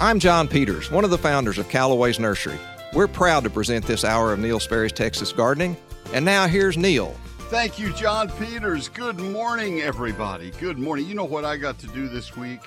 [0.00, 2.58] I'm John Peters, one of the founders of Callaway's Nursery.
[2.92, 5.76] We're proud to present this hour of Neil Sperry's Texas Gardening.
[6.12, 7.14] And now here's Neil.
[7.48, 8.88] Thank you, John Peters.
[8.88, 10.50] Good morning, everybody.
[10.58, 11.06] Good morning.
[11.06, 12.58] You know what I got to do this week?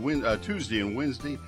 [0.00, 1.38] When, uh, Tuesday and Wednesday,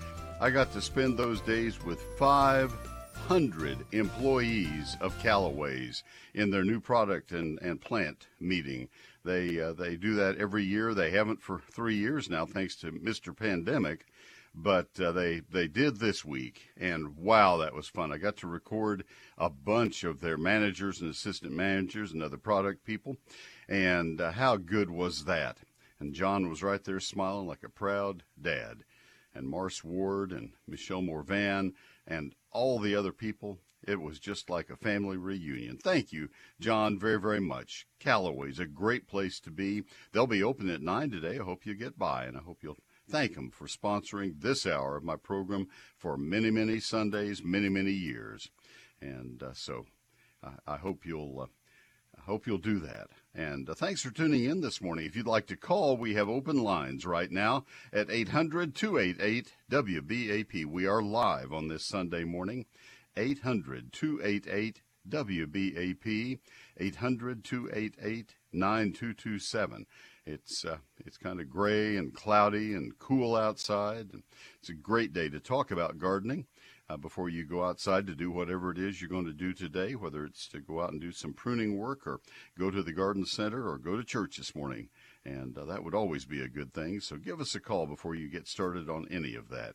[0.41, 6.05] I got to spend those days with 500 employees of Callaway's
[6.35, 8.89] in their new product and, and plant meeting.
[9.25, 10.95] They uh, they do that every year.
[10.95, 13.37] They haven't for three years now, thanks to Mr.
[13.37, 14.07] Pandemic
[14.55, 18.13] but uh, they they did this week, and wow, that was fun.
[18.13, 19.05] I got to record
[19.39, 23.17] a bunch of their managers and assistant managers and other product people,
[23.69, 25.59] and uh, how good was that?
[26.01, 28.85] And John was right there smiling like a proud dad,
[29.35, 31.75] and Mars Ward and Michelle Morvan
[32.07, 33.59] and all the other people.
[33.87, 35.79] It was just like a family reunion.
[35.79, 36.29] Thank you,
[36.61, 37.87] John, very, very much.
[37.99, 39.85] Callaway's a great place to be.
[40.13, 41.39] They'll be open at 9 today.
[41.39, 42.77] I hope you get by, and I hope you'll
[43.11, 45.67] thank them for sponsoring this hour of my program
[45.97, 48.51] for many, many Sundays, many, many years.
[49.01, 49.87] And uh, so
[50.43, 51.41] I, I, hope you'll.
[51.41, 51.47] Uh,
[52.17, 53.09] I hope you'll do that.
[53.35, 55.07] And uh, thanks for tuning in this morning.
[55.07, 60.67] If you'd like to call, we have open lines right now at 800 288 WBAP.
[60.67, 62.67] We are live on this Sunday morning.
[63.17, 66.39] 800 288 WBAP.
[66.77, 69.87] 800 288 9227.
[70.31, 74.11] It's uh, it's kind of gray and cloudy and cool outside.
[74.13, 74.23] And
[74.61, 76.47] It's a great day to talk about gardening.
[76.89, 79.95] Uh, before you go outside to do whatever it is you're going to do today,
[79.95, 82.21] whether it's to go out and do some pruning work or
[82.59, 84.89] go to the garden center or go to church this morning.
[85.25, 86.99] And uh, that would always be a good thing.
[86.99, 89.75] So give us a call before you get started on any of that.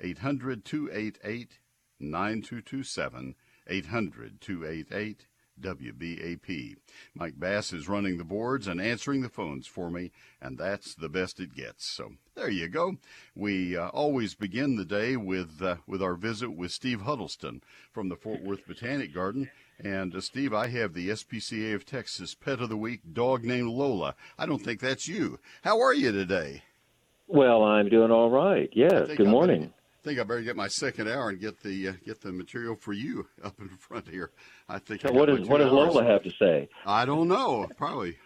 [0.00, 1.58] 800 288
[1.98, 3.34] 9227.
[3.66, 5.26] 800 288
[5.62, 6.76] WBAP.
[7.14, 10.10] Mike Bass is running the boards and answering the phones for me,
[10.40, 11.86] and that's the best it gets.
[11.86, 12.96] So there you go.
[13.34, 17.62] We uh, always begin the day with uh, with our visit with Steve Huddleston
[17.92, 19.50] from the Fort Worth Botanic Garden.
[19.78, 23.68] And uh, Steve, I have the SPCA of Texas Pet of the Week dog named
[23.68, 24.14] Lola.
[24.38, 25.38] I don't think that's you.
[25.62, 26.62] How are you today?
[27.26, 28.68] Well, I'm doing all right.
[28.72, 29.08] Yes.
[29.16, 29.72] Good morning
[30.02, 32.92] think I better get my second hour and get the uh, get the material for
[32.92, 34.30] you up in front here.
[34.68, 35.02] I think.
[35.02, 36.68] So I what does what does Lola have to say?
[36.84, 37.68] I don't know.
[37.76, 38.16] Probably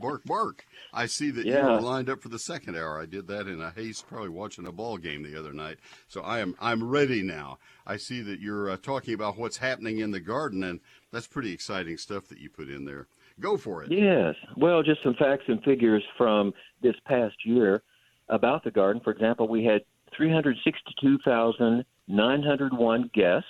[0.00, 0.64] bark bark.
[0.92, 1.66] I see that yeah.
[1.66, 3.00] you were lined up for the second hour.
[3.00, 5.78] I did that in a haste, probably watching a ball game the other night.
[6.08, 7.58] So I am I'm ready now.
[7.86, 10.80] I see that you're uh, talking about what's happening in the garden, and
[11.12, 13.08] that's pretty exciting stuff that you put in there.
[13.40, 13.90] Go for it.
[13.90, 14.36] Yes.
[14.56, 17.82] Well, just some facts and figures from this past year
[18.28, 19.02] about the garden.
[19.02, 19.82] For example, we had
[20.16, 23.48] 362,901 guests.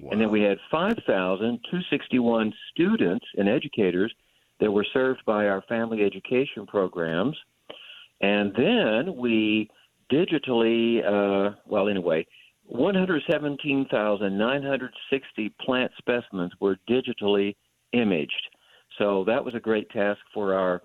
[0.00, 0.10] Wow.
[0.12, 4.14] And then we had 5,261 students and educators
[4.60, 7.36] that were served by our family education programs.
[8.20, 9.70] And then we
[10.10, 12.26] digitally, uh, well, anyway,
[12.66, 17.56] 117,960 plant specimens were digitally
[17.92, 18.48] imaged.
[18.98, 20.82] So that was a great task for our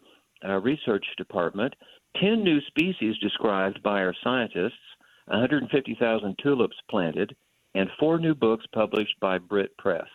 [0.48, 1.74] uh, research department.
[2.22, 4.74] 10 new species described by our scientists,
[5.28, 7.36] 150,000 tulips planted,
[7.76, 10.08] and four new books published by Brit Press.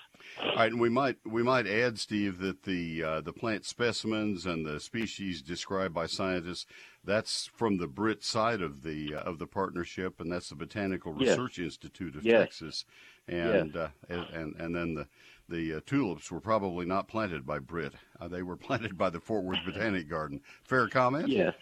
[0.42, 4.46] All right, and we might we might add, Steve, that the uh, the plant specimens
[4.46, 6.66] and the species described by scientists
[7.04, 11.12] that's from the Brit side of the uh, of the partnership, and that's the Botanical
[11.12, 11.64] Research yes.
[11.64, 12.40] Institute of yes.
[12.40, 12.84] Texas,
[13.26, 13.90] and, yes.
[14.10, 15.06] uh, and and then the
[15.48, 19.20] the uh, tulips were probably not planted by Brit; uh, they were planted by the
[19.20, 20.40] Fort Worth Botanic Garden.
[20.64, 21.28] Fair comment?
[21.28, 21.54] Yes.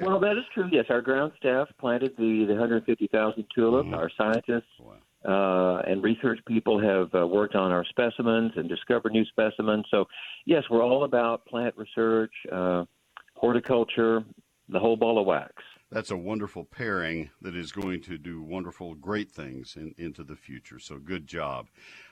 [0.00, 0.68] Well, that is true.
[0.70, 3.86] Yes, our ground staff planted the, the 150,000 tulips.
[3.86, 3.94] Mm-hmm.
[3.94, 5.78] Our scientists wow.
[5.78, 9.84] uh, and research people have uh, worked on our specimens and discovered new specimens.
[9.90, 10.04] So,
[10.44, 12.84] yes, we're all about plant research, uh,
[13.34, 14.22] horticulture,
[14.68, 15.52] the whole ball of wax
[15.90, 20.36] that's a wonderful pairing that is going to do wonderful, great things in, into the
[20.36, 20.78] future.
[20.78, 21.66] So good job.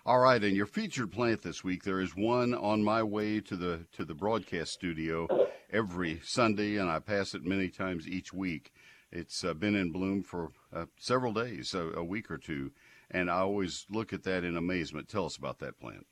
[0.07, 3.57] All right, and your featured plant this week, there is one on my way to
[3.57, 5.27] the to the broadcast studio
[5.73, 8.73] every Sunday, and I pass it many times each week.
[9.11, 12.73] It's uh, been in bloom for uh, several days, a, a week or two,
[13.11, 15.09] and I always look at that in amazement.
[15.09, 16.07] Tell us about that plant.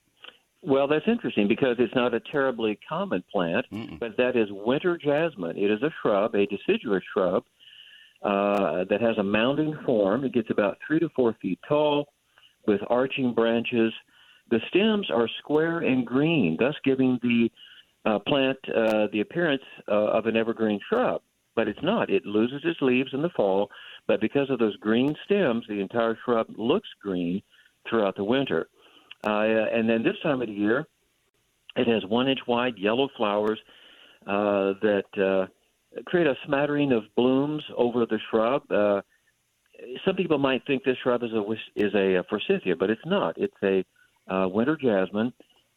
[0.65, 3.99] Well, that's interesting because it's not a terribly common plant, Mm-mm.
[3.99, 5.59] but that is winter jasmine.
[5.59, 7.43] It is a shrub, a deciduous shrub,
[8.23, 10.25] uh, that has a mounding form.
[10.25, 12.07] It gets about three to four feet tall
[12.67, 13.93] with arching branches.
[14.51, 17.51] The stems are square and green, thus giving the
[18.05, 21.23] uh, plant uh, the appearance uh, of an evergreen shrub.
[21.55, 22.11] But it's not.
[22.11, 23.69] It loses its leaves in the fall,
[24.07, 27.43] but because of those green stems, the entire shrub looks green
[27.89, 28.69] throughout the winter.
[29.25, 29.43] Uh,
[29.73, 30.87] and then this time of the year,
[31.77, 33.59] it has one inch wide yellow flowers
[34.27, 35.49] uh, that
[36.07, 38.71] create a smattering of blooms over the shrub.
[38.71, 39.03] Uh,
[40.05, 41.43] some people might think this shrub is a
[41.77, 43.37] is a forsythia, but it's not.
[43.37, 43.85] It's a
[44.33, 45.33] uh, winter jasmine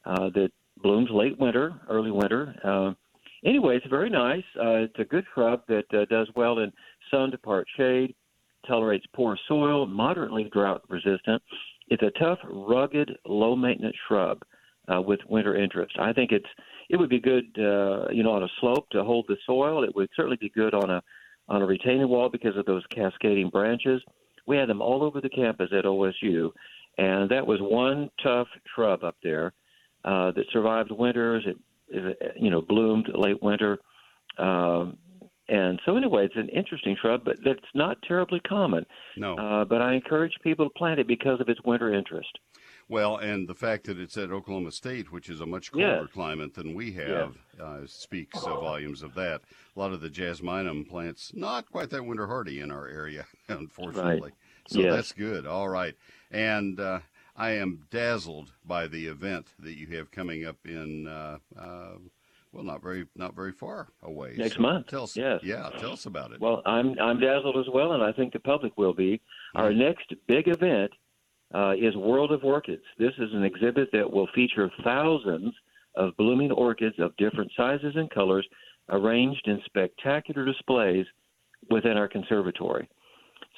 [0.06, 0.51] uh, that
[0.81, 2.56] blooms late winter, early winter.
[2.63, 2.94] Uh,
[3.47, 4.44] anyway, it's very nice.
[4.59, 6.71] Uh, it's a good shrub that uh, does well in
[7.09, 8.15] sun to part shade,
[8.68, 11.41] tolerates poor soil, moderately drought resistant.
[11.88, 14.41] It's a tough, rugged, low maintenance shrub
[14.93, 15.95] uh, with winter interest.
[15.99, 16.47] I think it's
[16.89, 19.83] it would be good, uh, you know, on a slope to hold the soil.
[19.83, 21.01] It would certainly be good on a
[21.47, 24.01] on a retaining wall because of those cascading branches.
[24.47, 26.51] We had them all over the campus at OSU,
[26.97, 29.53] and that was one tough shrub up there
[30.03, 31.45] uh, that survived winters.
[31.47, 31.57] It,
[31.89, 33.79] it, you know, bloomed late winter.
[34.37, 34.97] Um,
[35.47, 38.85] and so, anyway, it's an interesting shrub, but that's not terribly common.
[39.15, 39.37] No.
[39.37, 42.39] Uh, but I encourage people to plant it because of its winter interest.
[42.87, 46.13] Well, and the fact that it's at Oklahoma State, which is a much colder yes.
[46.13, 47.61] climate than we have, yes.
[47.61, 49.41] uh, speaks uh, volumes of that.
[49.75, 54.21] A lot of the jasminum plants not quite that winter hardy in our area, unfortunately.
[54.21, 54.33] Right.
[54.67, 54.93] So yes.
[54.93, 55.47] that's good.
[55.47, 55.95] All right,
[56.31, 56.99] and uh,
[57.35, 61.07] I am dazzled by the event that you have coming up in.
[61.07, 61.93] Uh, uh,
[62.51, 64.35] well, not very, not very far away.
[64.37, 64.87] Next so month.
[64.87, 65.41] Tell us, yes.
[65.43, 66.39] yeah, tell us about it.
[66.39, 69.15] Well, I'm I'm dazzled as well, and I think the public will be.
[69.15, 69.57] Mm-hmm.
[69.57, 70.91] Our next big event
[71.56, 72.84] uh, is World of Orchids.
[73.00, 75.54] This is an exhibit that will feature thousands
[75.96, 78.46] of blooming orchids of different sizes and colors
[78.90, 81.06] arranged in spectacular displays
[81.69, 82.90] within our conservatory.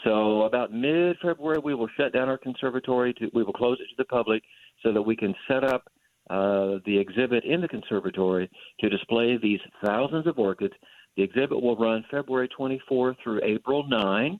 [0.03, 3.13] So about mid-February, we will shut down our conservatory.
[3.15, 4.43] To, we will close it to the public
[4.83, 5.85] so that we can set up
[6.29, 8.49] uh, the exhibit in the conservatory
[8.79, 10.73] to display these thousands of orchids.
[11.15, 14.39] The exhibit will run February 24 through April 9,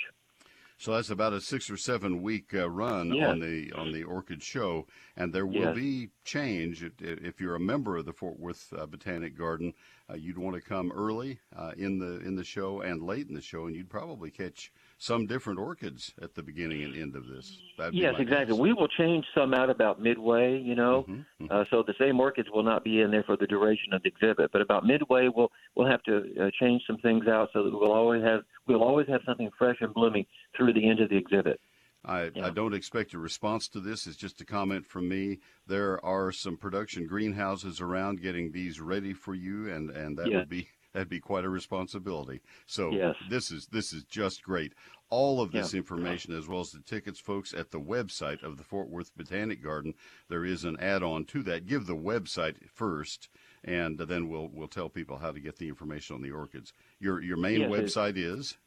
[0.79, 3.27] So that's about a six or seven week uh, run yeah.
[3.27, 4.87] on the on the Orchid Show,
[5.17, 5.75] and there will yes.
[5.75, 9.73] be change if, if, you're a member of the Fort Worth uh, Botanic Garden.
[10.09, 13.35] Uh, you'd want to come early uh, in the in the show and late in
[13.35, 17.25] the show, and you'd probably catch some different orchids at the beginning and end of
[17.25, 17.57] this.
[17.77, 18.53] That'd yes, exactly.
[18.53, 18.59] Guess.
[18.59, 21.13] We will change some out about midway, you know, mm-hmm,
[21.43, 21.45] mm-hmm.
[21.49, 24.09] Uh, so the same orchids will not be in there for the duration of the
[24.09, 24.51] exhibit.
[24.51, 27.93] But about midway, we'll we'll have to uh, change some things out so that we'll
[27.93, 30.25] always have we'll always have something fresh and blooming
[30.55, 31.61] through the end of the exhibit.
[32.03, 32.47] I, yeah.
[32.47, 34.07] I, don't expect a response to this.
[34.07, 35.39] It's just a comment from me.
[35.67, 40.37] There are some production greenhouses around getting these ready for you, and, and that yeah.
[40.37, 42.41] would be that'd be quite a responsibility.
[42.65, 43.15] So yes.
[43.29, 44.73] this is this is just great.
[45.09, 45.79] All of this yeah.
[45.79, 49.63] information, as well as the tickets, folks, at the website of the Fort Worth Botanic
[49.63, 49.95] Garden.
[50.29, 51.65] There is an add-on to that.
[51.65, 53.29] Give the website first,
[53.63, 56.73] and then we'll we'll tell people how to get the information on the orchids.
[56.99, 58.57] Your your main yes, website is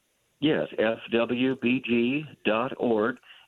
[0.40, 1.56] yes fwbg.org,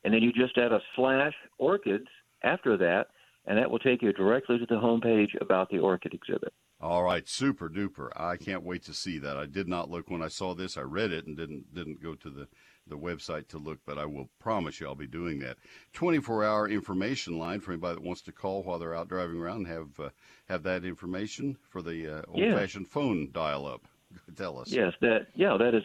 [0.05, 2.07] and then you just add a slash orchids
[2.45, 3.09] after that,
[3.47, 6.53] and that will take you directly to the homepage about the orchid exhibit.
[6.85, 8.11] All right, super duper.
[8.15, 9.39] I can't wait to see that.
[9.39, 10.77] I did not look when I saw this.
[10.77, 12.47] I read it and didn't didn't go to the
[12.87, 15.57] the website to look, but I will promise you I'll be doing that.
[15.95, 19.69] 24-hour information line for anybody that wants to call while they're out driving around and
[19.69, 20.11] have uh,
[20.51, 22.93] have that information for the uh, old-fashioned yeah.
[22.93, 23.89] phone dial-up.
[24.37, 24.71] Tell us.
[24.71, 25.85] Yes, that yeah, that is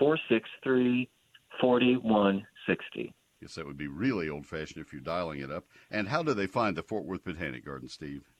[0.00, 1.08] 817-463-4160.
[3.40, 5.64] Yes, that would be really old-fashioned if you're dialing it up.
[5.90, 8.30] And how do they find the Fort Worth Botanic Garden, Steve?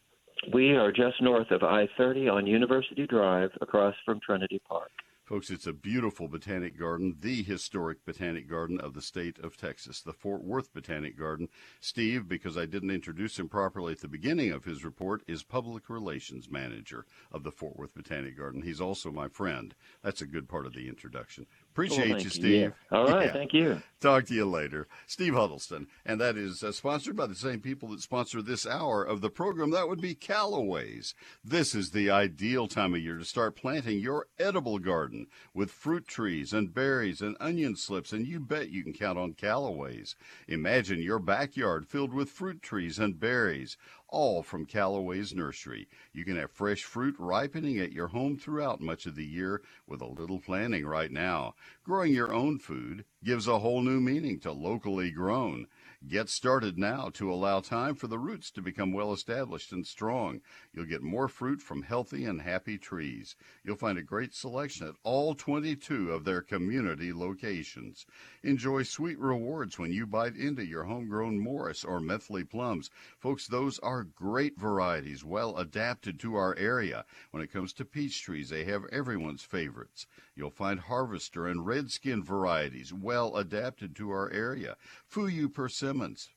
[0.53, 4.91] We are just north of I 30 on University Drive across from Trinity Park.
[5.25, 10.01] Folks, it's a beautiful botanic garden, the historic botanic garden of the state of Texas,
[10.01, 11.49] the Fort Worth Botanic Garden.
[11.81, 15.91] Steve, because I didn't introduce him properly at the beginning of his report, is public
[15.91, 18.63] relations manager of the Fort Worth Botanic Garden.
[18.63, 19.75] He's also my friend.
[20.01, 21.47] That's a good part of the introduction.
[21.77, 22.73] Appreciate well, you, Steve.
[22.91, 22.99] Yeah.
[22.99, 23.33] All right, yeah.
[23.35, 23.83] thank you.
[24.01, 24.89] Talk to you later.
[25.07, 25.89] Steve Huddleston.
[26.07, 29.29] And that is uh, sponsored by the same people that sponsor this hour of the
[29.29, 29.73] program.
[29.73, 31.15] That would be Callaway's.
[31.45, 36.09] This is the ideal time of year to start planting your edible garden with fruit
[36.09, 40.17] trees and berries and onion slips, and you bet you can count on Callaway's.
[40.49, 43.77] Imagine your backyard filled with fruit trees and berries
[44.17, 45.87] all from Callaway's Nursery.
[46.15, 50.01] You can have fresh fruit ripening at your home throughout much of the year with
[50.01, 51.55] a little planning right now.
[51.85, 55.67] Growing your own food gives a whole new meaning to locally grown.
[56.09, 60.41] Get started now to allow time for the roots to become well established and strong.
[60.73, 63.35] You'll get more fruit from healthy and happy trees.
[63.65, 68.07] You'll find a great selection at all 22 of their community locations.
[68.45, 72.89] Enjoy sweet rewards when you bite into your homegrown Morris or Methley plums.
[73.19, 77.05] Folks, those are great varieties, well adapted to our area.
[77.33, 80.07] When it comes to peach trees, they have everyone's favorites.
[80.37, 84.77] You'll find Harvester and Redskin varieties, well adapted to our area.
[85.11, 85.53] Fuyu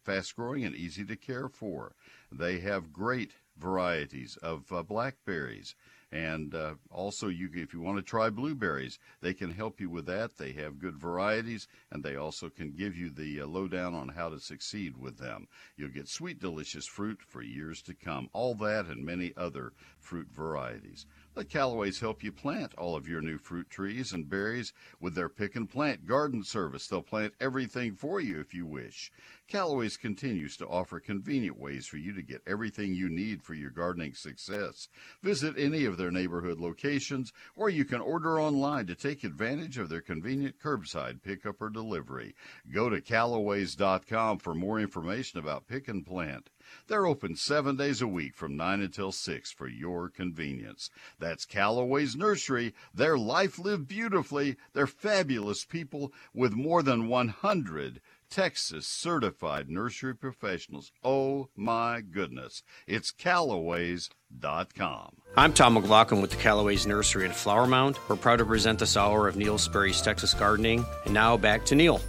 [0.03, 1.95] fast growing and easy to care for.
[2.31, 5.75] They have great varieties of uh, blackberries.
[6.11, 10.07] And uh, also, you if you want to try blueberries, they can help you with
[10.07, 10.37] that.
[10.37, 14.29] They have good varieties, and they also can give you the uh, lowdown on how
[14.29, 15.47] to succeed with them.
[15.77, 18.27] You'll get sweet, delicious fruit for years to come.
[18.33, 21.05] All that and many other fruit varieties.
[21.35, 25.29] Let Callaway's help you plant all of your new fruit trees and berries with their
[25.29, 26.87] pick and plant garden service.
[26.87, 29.11] They'll plant everything for you if you wish.
[29.47, 33.69] Callaway's continues to offer convenient ways for you to get everything you need for your
[33.69, 34.89] gardening success.
[35.23, 39.89] Visit any of their neighborhood locations, or you can order online to take advantage of
[39.89, 42.35] their convenient curbside pickup or delivery.
[42.73, 46.49] Go to Callaways.com for more information about Pick and Plant.
[46.87, 50.89] They're open seven days a week from 9 until 6 for your convenience.
[51.19, 52.73] That's Callaway's Nursery.
[52.93, 54.57] Their life lived beautifully.
[54.73, 60.91] They're fabulous people with more than 100 Texas certified nursery professionals.
[61.03, 62.63] Oh my goodness.
[62.87, 65.17] It's Callaways.com.
[65.35, 67.97] I'm Tom McLaughlin with the Callaways Nursery in Flower Mound.
[68.07, 70.85] We're proud to present this hour of Neil Sperry's Texas Gardening.
[71.05, 71.99] And now back to Neil.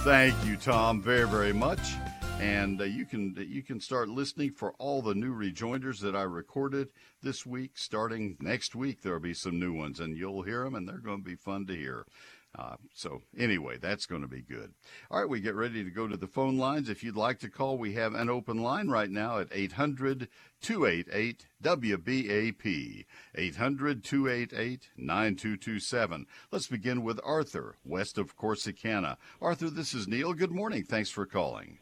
[0.00, 1.80] Thank you, Tom, very, very much
[2.40, 6.22] and uh, you can you can start listening for all the new rejoinders that I
[6.22, 6.88] recorded
[7.22, 7.72] this week.
[7.74, 11.18] Starting next week, there'll be some new ones, and you'll hear them, and they're going
[11.18, 12.06] to be fun to hear.
[12.58, 14.72] Uh, so anyway, that's going to be good.
[15.08, 16.88] All right, we get ready to go to the phone lines.
[16.88, 20.26] If you'd like to call, we have an open line right now at 800
[20.60, 23.04] 288 WBAP.
[23.36, 26.26] 800 288 9227.
[26.50, 29.16] Let's begin with Arthur, west of Corsicana.
[29.40, 30.32] Arthur, this is Neil.
[30.32, 30.82] Good morning.
[30.82, 31.78] Thanks for calling.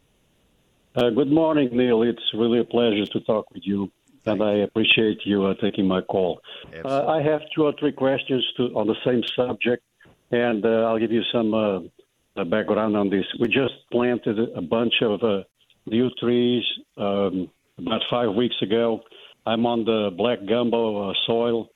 [0.97, 2.03] Uh, good morning, Neil.
[2.03, 3.91] It's really a pleasure to talk with you,
[4.25, 6.41] and I appreciate you uh, taking my call.
[6.85, 9.85] Uh, I have two or three questions to, on the same subject,
[10.31, 13.27] and uh, I'll give you some uh, background on this.
[13.39, 15.43] We just planted a bunch of uh,
[15.87, 16.65] new trees
[16.97, 19.01] um, about five weeks ago.
[19.47, 21.69] I'm on the black gumbo soil.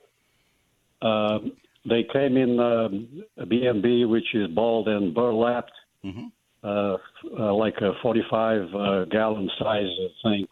[1.02, 1.52] Um,
[1.84, 5.72] they came in um, a B&B, which is balled and burlapped.
[6.02, 6.28] Mm-hmm
[6.62, 6.96] uh,
[7.38, 9.86] uh, like a 45 uh, gallon size
[10.22, 10.46] thing.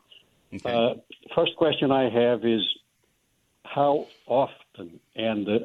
[0.54, 0.72] Okay.
[0.72, 0.94] Uh,
[1.34, 2.62] first question I have is
[3.64, 5.58] how often and uh,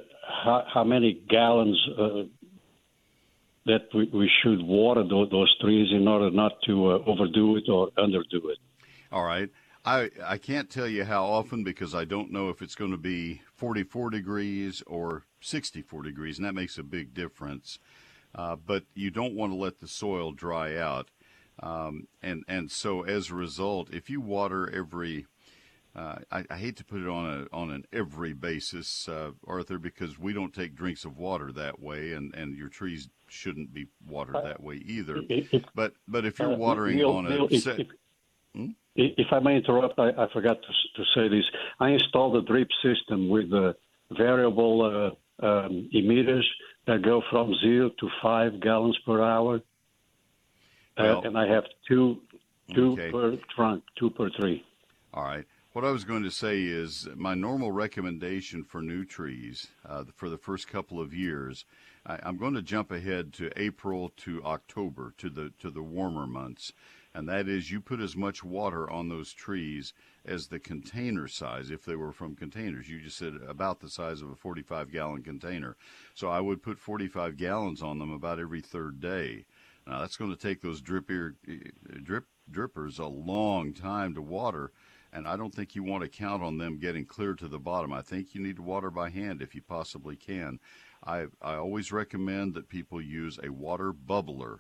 [0.44, 2.24] how, how many gallons uh,
[3.66, 7.90] that we, we should water those, those, trees in order not to overdo it or
[7.98, 8.60] underdo it.
[9.12, 9.50] All right.
[9.84, 12.98] I, I can't tell you how often because I don't know if it's going to
[12.98, 17.80] be 44 degrees or 64 degrees, and that makes a big difference.
[18.36, 21.10] Uh, but you don't want to let the soil dry out.
[21.64, 25.26] Um, and and so as a result, if you water every,
[25.96, 29.78] uh, I, I, hate to put it on a on an every basis, uh, Arthur,
[29.78, 33.88] because we don't take drinks of water that way, and, and your trees shouldn't be
[34.06, 35.22] watered that way either.
[35.30, 37.88] If, but but if you're uh, watering Neil, on a Neil, set, if,
[38.54, 38.72] hmm?
[38.98, 41.46] if, I may interrupt, I, I forgot to, to say this.
[41.80, 43.76] I installed a drip system with a
[44.12, 44.82] variable
[45.14, 46.44] uh, um, emitters
[46.88, 49.56] that go from zero to five gallons per hour.
[50.98, 52.22] Uh, well, uh, and I have two,
[52.74, 53.12] two okay.
[53.12, 54.64] per trunk, two per tree.
[55.14, 55.46] All right.
[55.74, 60.30] What I was going to say is my normal recommendation for new trees uh, for
[60.30, 61.66] the first couple of years.
[62.06, 66.28] I, I'm going to jump ahead to April to October to the to the warmer
[66.28, 66.72] months,
[67.16, 69.94] and that is you put as much water on those trees
[70.26, 72.90] as the container size if they were from containers.
[72.90, 75.78] You just said about the size of a 45 gallon container.
[76.14, 79.46] So I would put 45 gallons on them about every third day.
[79.88, 81.36] Now that's going to take those drip ear,
[82.04, 84.74] drip drippers a long time to water,
[85.14, 87.94] and I don't think you want to count on them getting clear to the bottom.
[87.94, 90.60] I think you need to water by hand if you possibly can.
[91.06, 94.60] I I always recommend that people use a water bubbler.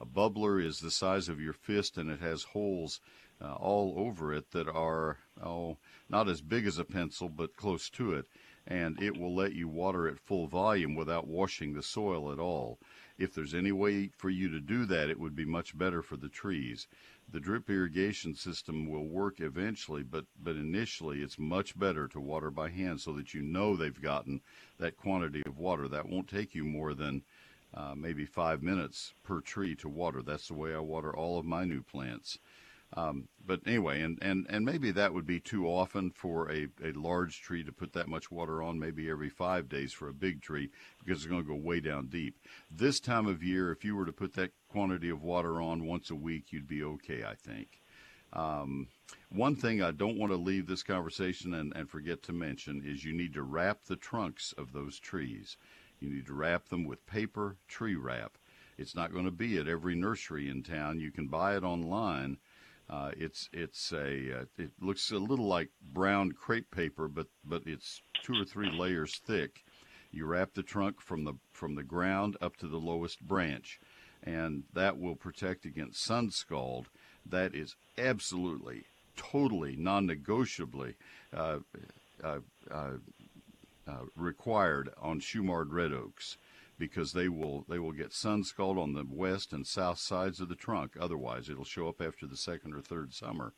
[0.00, 3.00] A bubbler is the size of your fist and it has holes
[3.40, 7.88] uh, all over it that are oh not as big as a pencil but close
[7.90, 8.26] to it
[8.66, 12.78] and it will let you water at full volume without washing the soil at all.
[13.18, 16.16] If there's any way for you to do that, it would be much better for
[16.16, 16.88] the trees.
[17.30, 22.50] The drip irrigation system will work eventually, but, but initially it's much better to water
[22.50, 24.40] by hand so that you know they've gotten
[24.78, 25.86] that quantity of water.
[25.86, 27.22] That won't take you more than
[27.76, 30.22] uh, maybe five minutes per tree to water.
[30.22, 32.38] That's the way I water all of my new plants.
[32.96, 36.92] Um, but anyway, and, and, and maybe that would be too often for a, a
[36.92, 40.40] large tree to put that much water on, maybe every five days for a big
[40.40, 40.70] tree,
[41.04, 42.36] because it's going to go way down deep.
[42.70, 46.10] This time of year, if you were to put that quantity of water on once
[46.10, 47.80] a week, you'd be okay, I think.
[48.32, 48.88] Um,
[49.30, 53.04] one thing I don't want to leave this conversation and, and forget to mention is
[53.04, 55.56] you need to wrap the trunks of those trees.
[56.04, 58.36] You need to wrap them with paper tree wrap.
[58.76, 61.00] It's not going to be at every nursery in town.
[61.00, 62.36] You can buy it online.
[62.90, 67.62] Uh, it's it's a uh, it looks a little like brown crepe paper, but but
[67.64, 69.64] it's two or three layers thick.
[70.10, 73.80] You wrap the trunk from the from the ground up to the lowest branch,
[74.22, 76.88] and that will protect against sun scald.
[77.24, 78.84] That is absolutely,
[79.16, 80.96] totally, non-negotiably
[81.32, 81.60] uh,
[83.86, 86.38] uh, required on Shumard red oaks
[86.78, 90.48] because they will they will get sun scald on the west and south sides of
[90.48, 90.96] the trunk.
[90.98, 93.52] Otherwise, it'll show up after the second or third summer,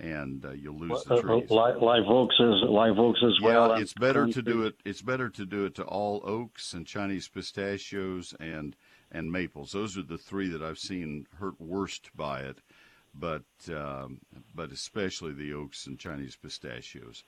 [0.00, 1.50] and uh, you'll lose the uh, uh, trees.
[1.50, 3.70] live, live oaks as live oaks as well.
[3.70, 4.76] yeah, it's better to do it.
[4.84, 8.76] It's better to do it to all oaks and Chinese pistachios and
[9.12, 9.72] and maples.
[9.72, 12.60] Those are the three that I've seen hurt worst by it,
[13.14, 14.20] but um,
[14.54, 17.22] but especially the oaks and Chinese pistachios.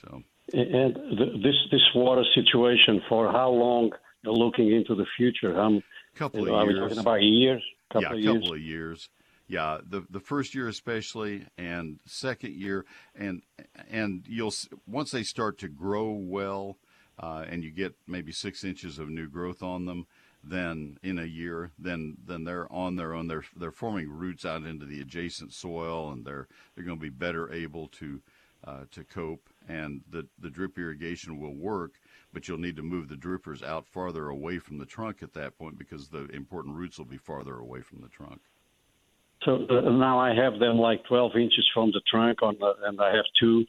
[0.00, 0.94] So and
[1.42, 3.92] this this water situation for how long?
[4.24, 5.82] Looking into the future, um,
[6.14, 6.54] couple of years.
[6.54, 7.62] Are we talking about years?
[7.92, 9.08] Couple yeah, a couple of years.
[9.48, 13.42] Yeah, the the first year especially, and second year, and
[13.90, 14.54] and you'll
[14.86, 16.78] once they start to grow well,
[17.18, 20.06] uh, and you get maybe six inches of new growth on them,
[20.44, 23.26] then in a year, then then they're on their own.
[23.26, 27.10] They're they're forming roots out into the adjacent soil, and they're they're going to be
[27.10, 28.22] better able to
[28.64, 31.92] uh, to cope and the, the drip irrigation will work,
[32.32, 35.58] but you'll need to move the drippers out farther away from the trunk at that
[35.58, 38.40] point because the important roots will be farther away from the trunk.
[39.44, 43.00] So uh, now I have them like 12 inches from the trunk, on the, and
[43.00, 43.64] I have two.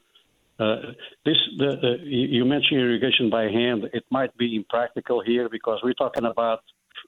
[0.59, 0.93] Uh,
[1.25, 3.85] this the, you mentioned irrigation by hand.
[3.91, 6.59] It might be impractical here because we're talking about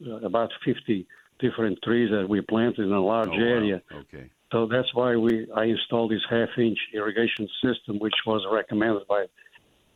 [0.06, 1.06] uh, about 50
[1.40, 3.82] different trees that we planted in a large oh, area.
[3.94, 4.32] Okay.
[4.56, 9.26] So that's why we I installed this half-inch irrigation system, which was recommended by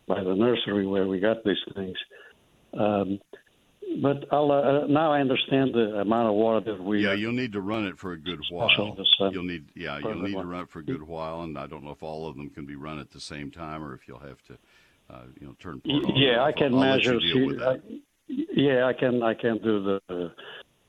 [0.06, 1.95] by the nursery where we got these things.
[2.74, 3.19] Um,
[4.02, 7.02] but I'll, uh, now I understand the amount of water that we.
[7.06, 8.95] Yeah, you'll need to run it for a good while.
[8.95, 11.58] This, uh, you'll need, yeah, you'll need to run it for a good while, and
[11.58, 13.93] I don't know if all of them can be run at the same time or
[13.93, 14.58] if you'll have to,
[15.10, 15.82] uh, you know, turn.
[15.86, 17.17] Yeah, I can I'll measure.
[17.22, 17.78] See, I,
[18.28, 19.24] yeah, I can.
[19.24, 20.32] I can do the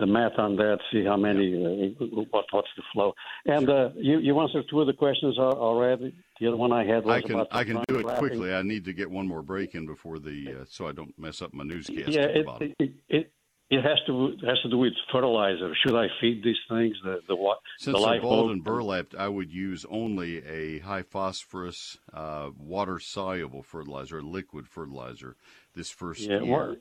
[0.00, 3.12] the math on that, see how many, uh, what, what's the flow.
[3.46, 6.14] And uh, you, you answered two of the questions already.
[6.40, 8.18] The other one I had was I can, about I can do it wrapping.
[8.18, 8.54] quickly.
[8.54, 11.42] I need to get one more break in before the, uh, so I don't mess
[11.42, 12.08] up my newscast.
[12.08, 12.46] Yeah, it,
[12.78, 13.32] it, it,
[13.70, 15.74] it, has to has to do with fertilizer.
[15.84, 17.58] Should I feed these things the the what?
[17.78, 22.98] Since the they're balled and burlapped, I would use only a high phosphorus, uh, water
[22.98, 25.36] soluble fertilizer, liquid fertilizer,
[25.74, 26.68] this first yeah, year.
[26.68, 26.80] What,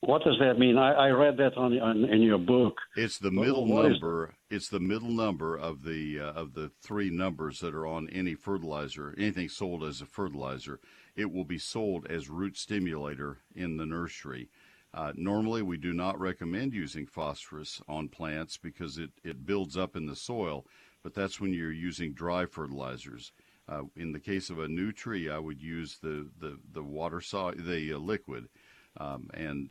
[0.00, 0.78] what does that mean?
[0.78, 2.74] I, I read that on, on, in your book.
[2.96, 4.34] It's the middle number.
[4.48, 8.34] It's the middle number of the uh, of the three numbers that are on any
[8.34, 9.14] fertilizer.
[9.18, 10.80] Anything sold as a fertilizer,
[11.16, 14.48] it will be sold as root stimulator in the nursery.
[14.92, 19.94] Uh, normally, we do not recommend using phosphorus on plants because it, it builds up
[19.96, 20.66] in the soil,
[21.04, 23.32] but that's when you're using dry fertilizers.
[23.68, 27.20] Uh, in the case of a new tree, I would use the, the, the water
[27.20, 28.48] sol- the uh, liquid.
[28.96, 29.70] Um, and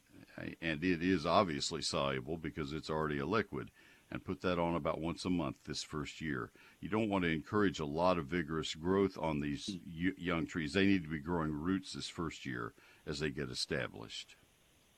[0.62, 3.71] and it is obviously soluble because it's already a liquid,
[4.12, 6.52] and put that on about once a month this first year.
[6.80, 10.73] You don't want to encourage a lot of vigorous growth on these young trees.
[10.73, 12.73] They need to be growing roots this first year
[13.06, 14.36] as they get established.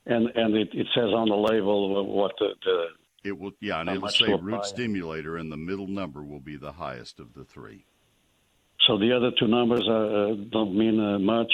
[0.06, 2.86] And and it, it says on the label what the, the
[3.24, 6.72] it will yeah, and it'll say root stimulator, and the middle number will be the
[6.72, 7.86] highest of the three.
[8.88, 11.52] So the other two numbers uh, don't mean uh, much.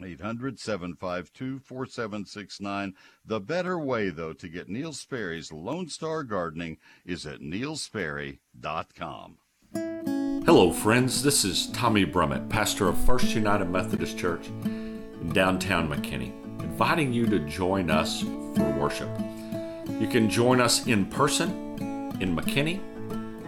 [0.00, 2.92] 800-752-4769.
[3.24, 9.38] The better way, though, to get Neil Sperry's Lone Star Gardening is at neilsperry.com.
[10.44, 11.22] Hello, friends.
[11.22, 17.26] This is Tommy Brummett, pastor of First United Methodist Church in downtown McKinney, inviting you
[17.26, 19.08] to join us for worship.
[20.02, 21.70] You can join us in person
[22.20, 22.80] in McKinney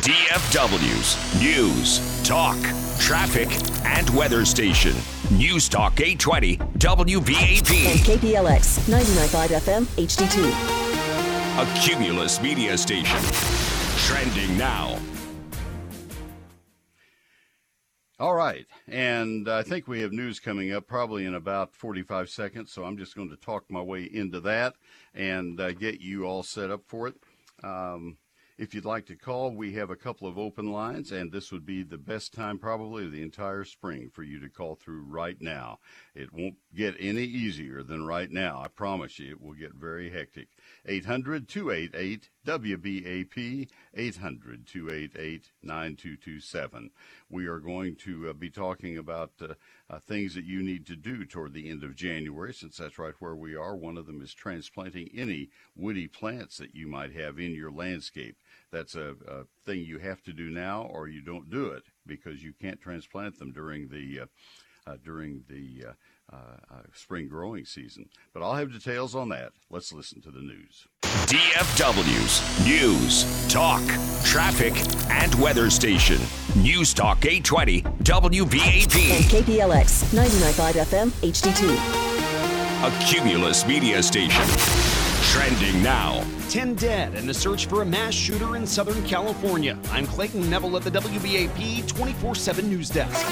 [0.00, 2.56] DFW's News, Talk,
[2.98, 3.48] Traffic,
[3.84, 4.94] and Weather Station.
[5.30, 7.86] News Talk 820 WBAP.
[7.86, 10.50] And KPLX 99.5 FM HD2.
[11.60, 13.18] A Cumulus media station.
[14.06, 14.98] Trending now.
[18.20, 18.66] All right.
[18.86, 22.70] And I think we have news coming up probably in about 45 seconds.
[22.70, 24.74] So I'm just going to talk my way into that
[25.14, 27.14] and uh, get you all set up for it.
[27.64, 28.18] Um,
[28.60, 31.64] if you'd like to call, we have a couple of open lines, and this would
[31.64, 35.40] be the best time probably of the entire spring for you to call through right
[35.40, 35.78] now.
[36.14, 38.60] It won't get any easier than right now.
[38.62, 40.48] I promise you, it will get very hectic.
[40.84, 46.90] 800 288 WBAP 800 288 9227.
[47.28, 49.54] We are going to uh, be talking about uh,
[49.88, 53.14] uh, things that you need to do toward the end of January, since that's right
[53.18, 53.76] where we are.
[53.76, 58.36] One of them is transplanting any woody plants that you might have in your landscape
[58.72, 62.42] that's a, a, thing you have to do now, or you don't do it because
[62.42, 64.26] you can't transplant them during the uh,
[64.86, 65.92] uh, during the uh,
[66.32, 66.36] uh,
[66.70, 68.08] uh, spring growing season.
[68.32, 69.52] But I'll have details on that.
[69.68, 70.86] Let's listen to the news.
[71.02, 73.82] DFW's News, Talk,
[74.24, 74.72] Traffic,
[75.10, 76.18] and Weather Station.
[76.56, 79.16] News Talk 820 WBAP.
[79.16, 82.10] And KPLX 99.5 FM HD2.
[82.82, 84.79] A Cumulus media station.
[85.30, 86.26] Trending now.
[86.48, 89.78] 10 dead in the search for a mass shooter in Southern California.
[89.92, 93.24] I'm Clayton Neville at the WBAP 24 7 News Desk.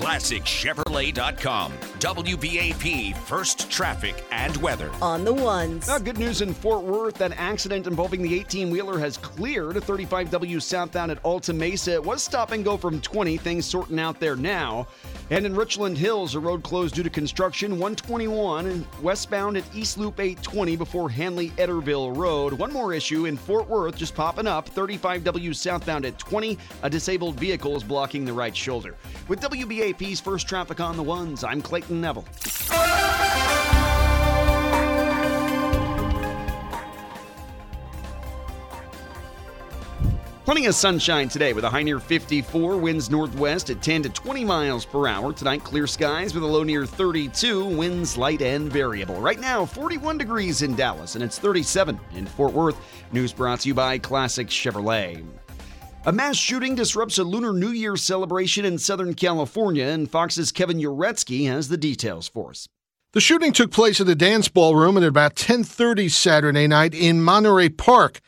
[0.00, 1.72] ClassicChevrolet.com.
[2.00, 4.90] WBAP First Traffic and Weather.
[5.02, 5.86] On the ones.
[5.86, 7.16] Now, good news in Fort Worth.
[7.16, 9.76] That accident involving the 18 wheeler has cleared.
[9.76, 11.92] 35W southbound at Alta Mesa.
[11.92, 13.36] It was stop and go from 20.
[13.36, 14.88] Things sorting out there now.
[15.28, 17.72] And in Richland Hills, a road closed due to construction.
[17.72, 22.54] 121 westbound at East Loop 820 before Handley Ederville Road.
[22.54, 24.74] One more issue in Fort Worth just popping up.
[24.74, 26.56] 35W southbound at 20.
[26.82, 28.96] A disabled vehicle is blocking the right shoulder.
[29.28, 32.24] With WBAP's first traffic on the ones, I'm Clayton Neville.
[40.50, 44.44] Plenty of sunshine today with a high near 54, winds northwest at 10 to 20
[44.44, 45.32] miles per hour.
[45.32, 49.20] Tonight, clear skies with a low near 32, winds light and variable.
[49.20, 52.80] Right now, 41 degrees in Dallas and it's 37 in Fort Worth.
[53.12, 55.24] News brought to you by Classic Chevrolet.
[56.06, 60.78] A mass shooting disrupts a Lunar New Year celebration in Southern California, and Fox's Kevin
[60.78, 62.66] Uretsky has the details for us.
[63.12, 67.68] The shooting took place at a dance ballroom at about 10:30 Saturday night in Monterey
[67.68, 68.20] Park,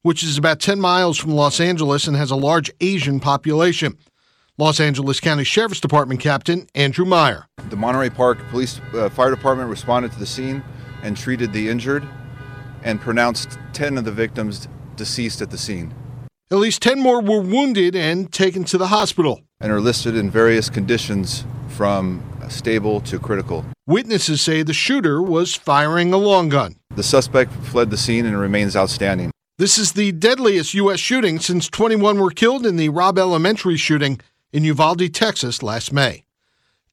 [0.00, 3.98] which is about 10 miles from Los Angeles and has a large Asian population.
[4.56, 7.44] Los Angeles County Sheriff's Department Captain Andrew Meyer.
[7.68, 10.64] The Monterey Park Police uh, Fire Department responded to the scene
[11.02, 12.08] and treated the injured
[12.82, 15.94] and pronounced 10 of the victims deceased at the scene.
[16.50, 19.42] At least 10 more were wounded and taken to the hospital.
[19.60, 23.66] And are listed in various conditions from stable to critical.
[23.86, 26.76] Witnesses say the shooter was firing a long gun.
[26.96, 29.30] The suspect fled the scene and remains outstanding.
[29.58, 31.00] This is the deadliest U.S.
[31.00, 34.18] shooting since 21 were killed in the Robb Elementary shooting
[34.50, 36.24] in Uvalde, Texas last May.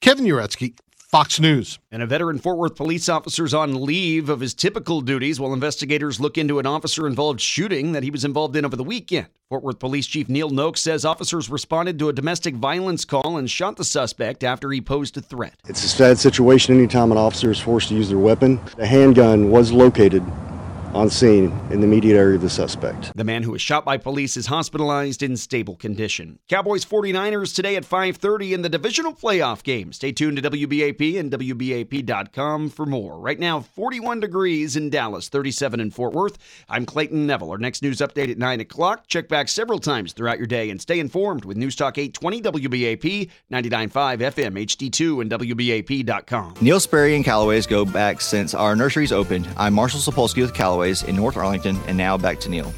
[0.01, 0.77] Kevin Uretsky,
[1.15, 1.79] Fox News.
[1.93, 5.53] And a veteran Fort Worth police officer is on leave of his typical duties while
[5.53, 9.27] investigators look into an officer involved shooting that he was involved in over the weekend.
[9.47, 13.49] Fort Worth Police Chief Neil Noakes says officers responded to a domestic violence call and
[13.49, 15.53] shot the suspect after he posed a threat.
[15.69, 18.59] It's a sad situation anytime an officer is forced to use their weapon.
[18.77, 20.21] A handgun was located
[20.95, 23.11] on scene in the immediate area of the suspect.
[23.15, 26.39] The man who was shot by police is hospitalized in stable condition.
[26.47, 29.91] Cowboys 49ers today at 5:30 in the divisional playoff game.
[29.91, 33.19] Stay tuned to WBAP and WBAP.com for more.
[33.19, 36.37] Right now 41 degrees in Dallas, 37 in Fort Worth.
[36.69, 37.51] I'm Clayton Neville.
[37.51, 39.07] Our next news update at 9 o'clock.
[39.07, 43.29] Check back several times throughout your day and stay informed with News Talk 820 WBAP,
[43.51, 46.53] 99.5 FM, HD2 and WBAP.com.
[46.61, 49.49] Neil Sperry and Callaway's go back since our nurseries opened.
[49.57, 51.77] I'm Marshall Sapolsky with Callaway in North Arlington.
[51.87, 52.73] And now back to Neil.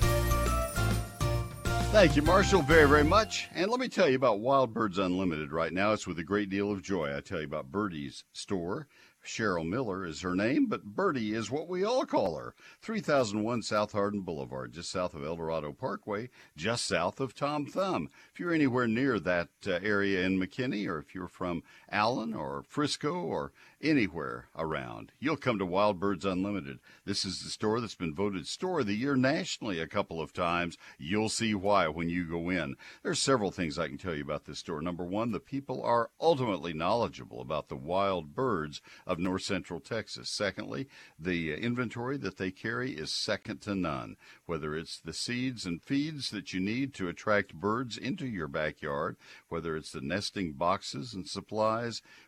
[1.92, 3.48] Thank you, Marshall, very, very much.
[3.56, 5.94] And let me tell you about Wild Birds Unlimited right now.
[5.94, 7.16] It's with a great deal of joy.
[7.16, 8.88] I tell you about Birdie's store.
[9.28, 12.56] Cheryl Miller is her name, but Birdie is what we all call her.
[12.82, 18.10] 3001 South Hardin Boulevard, just south of El Dorado Parkway, just south of Tom Thumb.
[18.32, 22.64] If you're anywhere near that uh, area in McKinney, or if you're from Allen or
[22.68, 26.80] Frisco or anywhere around, you'll come to Wild Birds Unlimited.
[27.06, 30.34] This is the store that's been voted Store of the Year nationally a couple of
[30.34, 30.78] times.
[30.98, 32.76] You'll see why when you go in.
[33.04, 34.82] There's several things I can tell you about this store.
[34.82, 40.30] Number one, the people are ultimately knowledgeable about the wild birds of north central Texas.
[40.30, 40.88] Secondly,
[41.20, 44.18] the inventory that they carry is second to none.
[44.46, 49.18] Whether it's the seeds and feeds that you need to attract birds into your backyard,
[49.50, 51.77] whether it's the nesting boxes and supplies,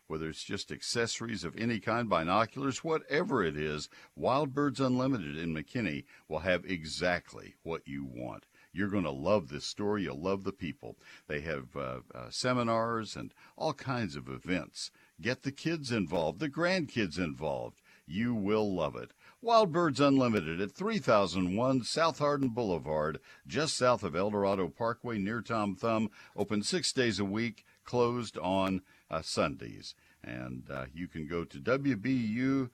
[0.07, 5.53] whether it's just accessories of any kind, binoculars, whatever it is, Wild Birds Unlimited in
[5.53, 8.45] McKinney will have exactly what you want.
[8.71, 9.97] You're going to love this store.
[9.97, 10.97] You'll love the people.
[11.27, 14.91] They have uh, uh, seminars and all kinds of events.
[15.21, 17.81] Get the kids involved, the grandkids involved.
[18.05, 19.11] You will love it.
[19.41, 25.41] Wild Birds Unlimited at 3001 South Hardin Boulevard, just south of El Dorado Parkway near
[25.41, 26.09] Tom Thumb.
[26.35, 29.95] Open six days a week, closed on uh, Sundays.
[30.23, 32.69] And uh, you can go to WBU.com.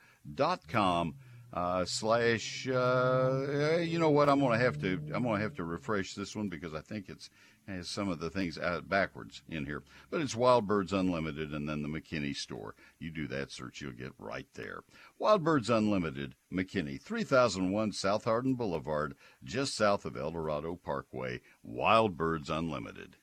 [1.53, 4.27] Uh, slash, uh, you know what?
[4.27, 4.99] I'm gonna have to.
[5.13, 7.29] I'm gonna have to refresh this one because I think it's
[7.67, 9.83] has some of the things out backwards in here.
[10.09, 12.75] But it's Wild Birds Unlimited and then the McKinney store.
[12.99, 14.81] You do that search, you'll get right there.
[15.17, 21.41] Wild Birds Unlimited, McKinney, 3001 South Hardin Boulevard, just south of El Dorado Parkway.
[21.63, 23.17] Wild Birds Unlimited.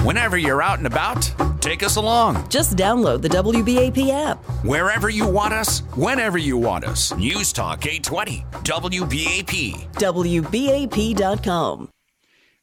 [0.00, 2.48] Whenever you're out and about, take us along.
[2.48, 4.38] Just download the WBAP app.
[4.64, 7.14] Wherever you want us, whenever you want us.
[7.16, 9.92] News Talk 820, WBAP.
[9.96, 11.90] WBAP.com.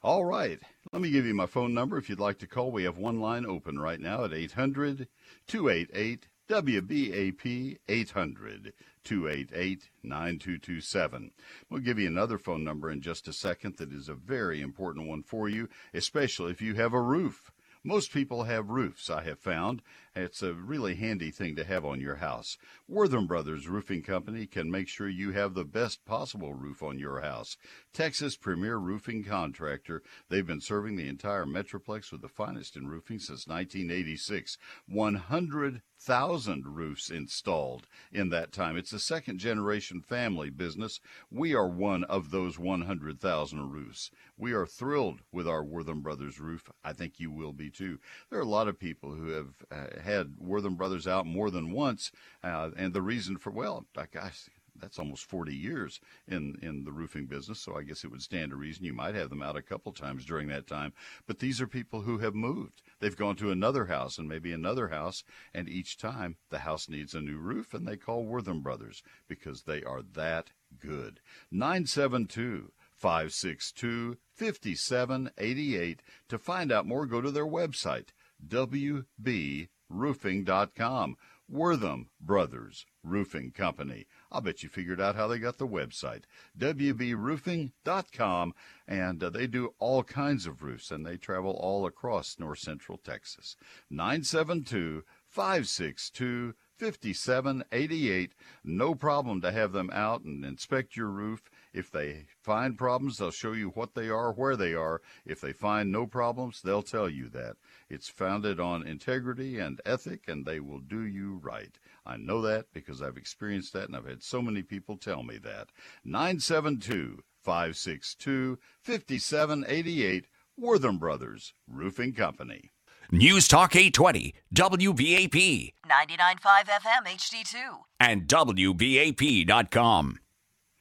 [0.02, 0.60] All right.
[0.91, 2.71] Let me give you my phone number if you'd like to call.
[2.71, 5.08] We have one line open right now at 800
[5.47, 8.73] 288 WBAP 800
[9.08, 11.32] 288 9227.
[11.70, 15.08] We'll give you another phone number in just a second that is a very important
[15.08, 17.54] one for you, especially if you have a roof.
[17.86, 19.82] Most people have roofs, I have found.
[20.19, 22.58] It's a really handy thing to have on your house.
[22.88, 27.21] Wortham Brothers Roofing Company can make sure you have the best possible roof on your
[27.21, 27.56] house.
[27.93, 30.01] Texas premier roofing contractor.
[30.30, 34.58] They've been serving the entire Metroplex with the finest in roofing since 1986.
[34.88, 38.75] 100,000 roofs installed in that time.
[38.75, 40.99] It's a second generation family business.
[41.30, 44.10] We are one of those 100,000 roofs.
[44.36, 46.71] We are thrilled with our Wortham Brothers roof.
[46.84, 47.99] I think you will be too.
[48.32, 51.72] There are a lot of people who have uh, had Wortham Brothers out more than
[51.72, 52.12] once,
[52.43, 57.26] uh, and the reason for well, gosh, that's almost 40 years in in the roofing
[57.26, 59.62] business so i guess it would stand to reason you might have them out a
[59.62, 60.93] couple times during that time.
[61.26, 62.82] But these are people who have moved.
[63.00, 67.13] They've gone to another house and maybe another house and each time the house needs
[67.13, 71.20] a new roof and they call wortham brothers because they are that good.
[71.52, 78.10] 972 562 5788 to find out more go to their website
[78.46, 81.17] wb roofing.com.
[81.50, 84.06] Wortham Brothers Roofing Company.
[84.30, 86.23] I'll bet you figured out how they got the website,
[86.60, 88.54] wbroofing.com,
[88.86, 92.97] and uh, they do all kinds of roofs, and they travel all across north central
[92.97, 93.56] Texas.
[93.89, 98.34] 972 562 5788.
[98.63, 101.50] No problem to have them out and inspect your roof.
[101.73, 105.01] If they find problems, they'll show you what they are, where they are.
[105.25, 107.58] If they find no problems, they'll tell you that.
[107.89, 111.77] It's founded on integrity and ethic, and they will do you right.
[112.06, 115.38] I know that because I've experienced that, and I've had so many people tell me
[115.39, 115.69] that.
[116.06, 120.25] 972 562 5788,
[120.58, 122.71] Wortham Brothers Roofing Company.
[123.10, 125.73] News Talk 820, WBAP.
[125.89, 127.56] 99.5 FM HD2.
[128.01, 130.19] And WBAP.com.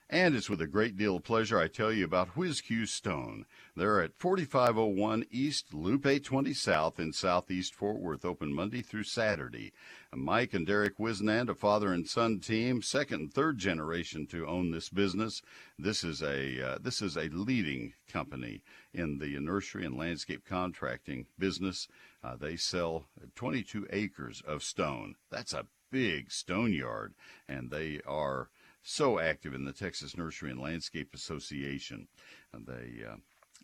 [0.09, 3.45] And it's with a great deal of pleasure I tell you about Whiz Q Stone.
[3.75, 9.73] They're at 4501 East, Loop 820 South in Southeast Fort Worth, open Monday through Saturday.
[10.14, 14.71] Mike and Derek Wisnand, a father and son team, second and third generation to own
[14.71, 15.42] this business.
[15.77, 18.62] This is a uh, this is a leading company
[18.95, 21.88] in the nursery and landscape contracting business.
[22.23, 25.16] Uh, they sell 22 acres of stone.
[25.33, 27.14] That's a big stone yard,
[27.49, 28.51] and they are
[28.87, 32.07] so active in the Texas Nursery and Landscape Association.
[32.53, 33.16] And they uh,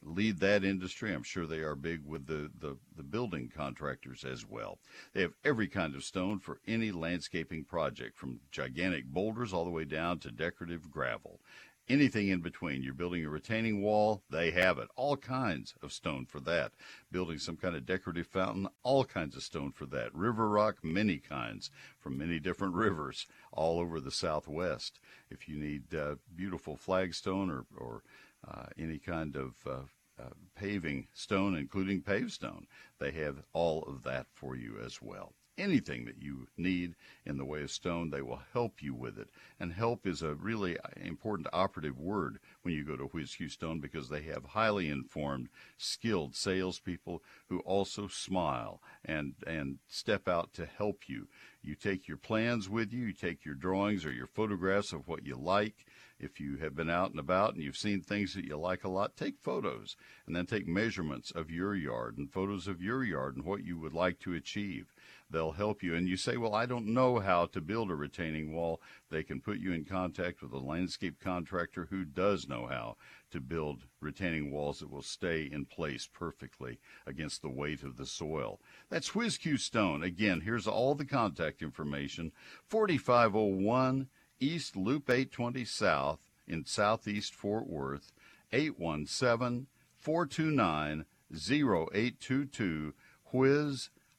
[0.03, 1.15] lead that industry.
[1.15, 4.79] I'm sure they are big with the, the, the, building contractors as well.
[5.13, 9.71] They have every kind of stone for any landscaping project, from gigantic boulders all the
[9.71, 11.41] way down to decorative gravel.
[11.89, 12.83] Anything in between.
[12.83, 14.89] You're building a retaining wall, they have it.
[14.97, 16.73] All kinds of stone for that.
[17.11, 20.15] Building some kind of decorative fountain, all kinds of stone for that.
[20.15, 25.01] River rock, many kinds from many different rivers all over the Southwest.
[25.31, 28.03] If you need uh, beautiful flagstone or, or
[28.47, 29.83] uh, any kind of uh,
[30.23, 32.67] uh, paving stone, including pavestone.
[32.99, 35.35] They have all of that for you as well.
[35.63, 39.29] Anything that you need in the way of stone, they will help you with it.
[39.61, 43.79] And help is a really uh, important operative word when you go to Whiz Stone
[43.79, 50.67] because they have highly informed, skilled salespeople who also smile and, and step out to
[50.67, 51.29] help you.
[51.63, 55.25] You take your plans with you, you take your drawings or your photographs of what
[55.25, 55.87] you like,
[56.23, 58.89] if you have been out and about and you've seen things that you like a
[58.89, 59.97] lot, take photos
[60.27, 63.79] and then take measurements of your yard and photos of your yard and what you
[63.79, 64.93] would like to achieve.
[65.33, 65.95] They'll help you.
[65.95, 68.83] And you say, Well, I don't know how to build a retaining wall.
[69.11, 72.97] They can put you in contact with a landscape contractor who does know how
[73.31, 78.05] to build retaining walls that will stay in place perfectly against the weight of the
[78.05, 78.61] soil.
[78.91, 80.03] That's Whiz Q Stone.
[80.03, 82.33] Again, here's all the contact information
[82.69, 88.13] 4501 East Loop 820 South in Southeast Fort Worth,
[88.53, 89.67] 817
[89.97, 92.93] 429 0822,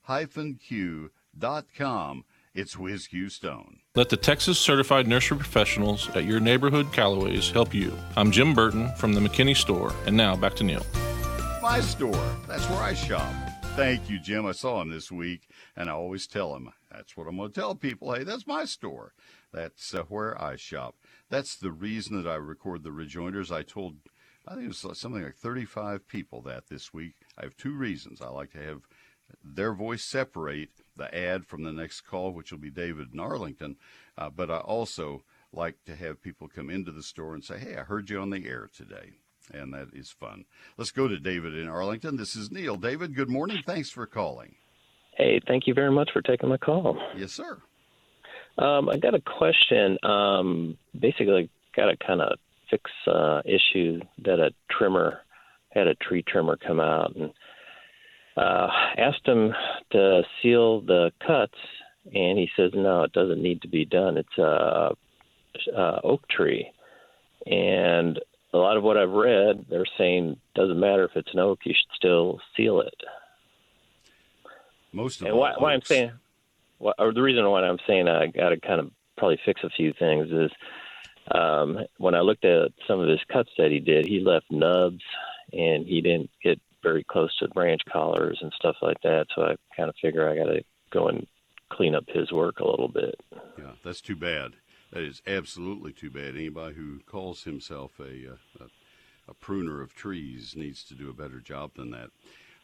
[0.07, 1.11] whiz-q.com.
[2.55, 3.79] It's Whiz Q Stone.
[3.95, 7.97] Let the Texas Certified Nursery Professionals at your neighborhood Callaways help you.
[8.15, 10.85] I'm Jim Burton from the McKinney Store, and now back to Neil.
[11.63, 12.37] My store.
[12.47, 13.33] That's where I shop.
[13.75, 14.45] Thank you, Jim.
[14.45, 17.59] I saw him this week, and I always tell him that's what I'm going to
[17.59, 18.13] tell people.
[18.13, 19.13] Hey, that's my store.
[19.51, 20.95] That's uh, where I shop.
[21.31, 23.51] That's the reason that I record the rejoinders.
[23.51, 23.95] I told,
[24.47, 27.15] I think it was something like 35 people that this week.
[27.35, 28.21] I have two reasons.
[28.21, 28.81] I like to have
[29.43, 33.77] their voice separate the ad from the next call, which will be David in Arlington.
[34.17, 37.75] Uh, but I also like to have people come into the store and say, hey,
[37.77, 39.11] I heard you on the air today.
[39.53, 40.45] And that is fun.
[40.77, 42.15] Let's go to David in Arlington.
[42.15, 42.77] This is Neil.
[42.77, 43.61] David, good morning.
[43.65, 44.55] Thanks for calling.
[45.17, 46.97] Hey, thank you very much for taking my call.
[47.15, 47.61] Yes, sir.
[48.57, 49.97] Um, I got a question.
[50.03, 52.37] Um, basically, got to kind of
[52.69, 55.19] fix uh, issue that a trimmer
[55.71, 57.31] had a tree trimmer come out and
[58.37, 58.67] uh,
[58.97, 59.53] asked him
[59.91, 61.57] to seal the cuts,
[62.05, 64.17] and he says no, it doesn't need to be done.
[64.17, 64.95] It's a,
[65.75, 66.71] a oak tree,
[67.45, 68.19] and
[68.53, 71.73] a lot of what I've read, they're saying doesn't matter if it's an oak, you
[71.73, 72.93] should still seal it.
[74.91, 76.11] Most of and why, why I'm saying,
[76.79, 79.93] or the reason why I'm saying I got to kind of probably fix a few
[79.97, 80.51] things is
[81.31, 85.01] um, when I looked at some of his cuts that he did, he left nubs
[85.51, 89.25] and he didn't get very close to branch collars and stuff like that.
[89.33, 91.25] So I kind of figure I got to go and
[91.69, 93.19] clean up his work a little bit.
[93.57, 94.53] Yeah, that's too bad.
[94.91, 96.35] That is absolutely too bad.
[96.35, 98.27] Anybody who calls himself a,
[98.61, 98.67] a,
[99.27, 102.11] a pruner of trees needs to do a better job than that.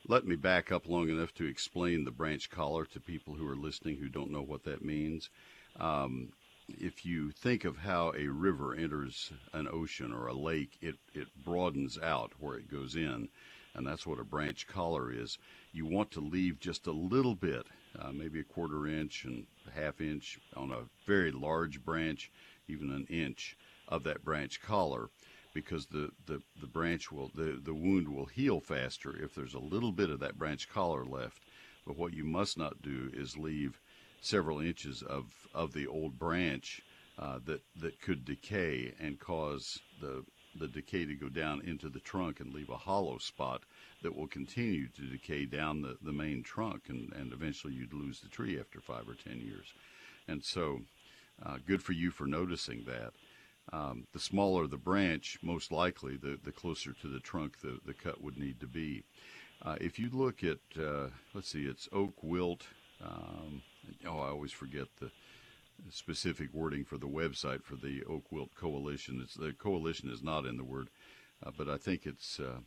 [0.07, 3.55] Let me back up long enough to explain the branch collar to people who are
[3.55, 5.30] listening who don't know what that means.
[5.80, 6.34] Um,
[6.67, 11.28] if you think of how a river enters an ocean or a lake, it, it
[11.43, 13.30] broadens out where it goes in,
[13.80, 15.38] and that's what a branch collar is.
[15.71, 17.65] You want to leave just a little bit,
[17.97, 22.30] uh, maybe a quarter inch and a half inch on a very large branch,
[22.67, 23.55] even an inch
[23.88, 25.09] of that branch collar,
[25.53, 29.59] because the, the, the branch will the, the wound will heal faster if there's a
[29.59, 31.41] little bit of that branch collar left.
[31.88, 33.80] But what you must not do is leave
[34.19, 36.82] several inches of, of the old branch
[37.17, 40.25] uh, that that could decay and cause the
[40.55, 43.63] the decay to go down into the trunk and leave a hollow spot
[44.01, 48.19] that will continue to decay down the, the main trunk and, and eventually you'd lose
[48.19, 49.73] the tree after five or ten years.
[50.27, 50.81] And so
[51.45, 53.13] uh, good for you for noticing that.
[53.71, 57.93] Um, the smaller the branch, most likely, the, the closer to the trunk the, the
[57.93, 59.03] cut would need to be.
[59.61, 62.63] Uh, if you look at, uh, let's see, it's oak wilt,
[63.03, 63.61] um,
[64.07, 65.11] oh, I always forget the
[65.89, 69.21] specific wording for the website for the Oak Wilt Coalition.
[69.23, 70.89] It's the coalition is not in the word,
[71.45, 72.59] uh, but I think it's uh,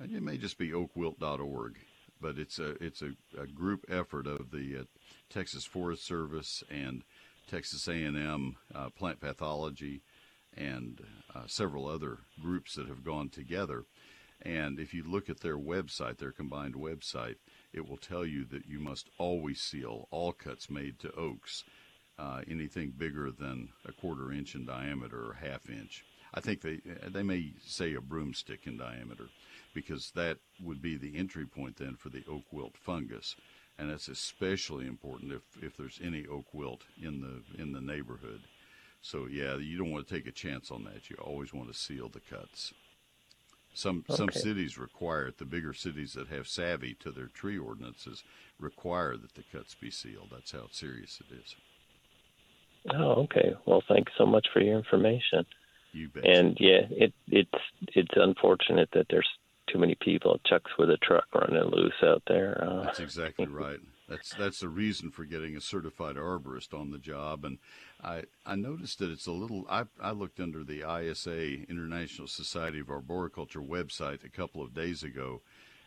[0.00, 1.78] it may just be oakwilt.org,
[2.20, 4.84] but it's a it's a, a group effort of the uh,
[5.30, 7.02] Texas Forest Service and
[7.50, 10.02] Texas A&M uh, Plant Pathology
[10.56, 11.00] and
[11.34, 13.84] uh, several other groups that have gone together.
[14.42, 17.36] And if you look at their website, their combined website,
[17.72, 21.64] it will tell you that you must always seal all cuts made to oaks,
[22.18, 26.04] uh, anything bigger than a quarter inch in diameter or half inch.
[26.34, 29.28] I think they they may say a broomstick in diameter,
[29.74, 33.36] because that would be the entry point then for the oak wilt fungus,
[33.78, 38.40] and that's especially important if if there's any oak wilt in the in the neighborhood.
[39.02, 41.10] So yeah, you don't want to take a chance on that.
[41.10, 42.72] You always want to seal the cuts.
[43.74, 44.16] Some okay.
[44.16, 45.38] some cities require it.
[45.38, 48.22] The bigger cities that have savvy to their tree ordinances
[48.60, 50.28] require that the cuts be sealed.
[50.30, 51.56] That's how serious it is.
[52.94, 53.54] Oh, okay.
[53.64, 55.46] Well, thanks so much for your information.
[55.92, 56.26] You bet.
[56.26, 57.50] And yeah, it it's
[57.94, 59.28] it's unfortunate that there's
[59.68, 62.62] too many people chucks with a truck running loose out there.
[62.62, 63.80] Uh, That's exactly right.
[64.12, 67.46] That's that's the reason for getting a certified arborist on the job.
[67.46, 67.58] And
[68.02, 69.64] I I noticed that it's a little.
[69.70, 75.02] I I looked under the ISA International Society of Arboriculture website a couple of days
[75.02, 75.40] ago,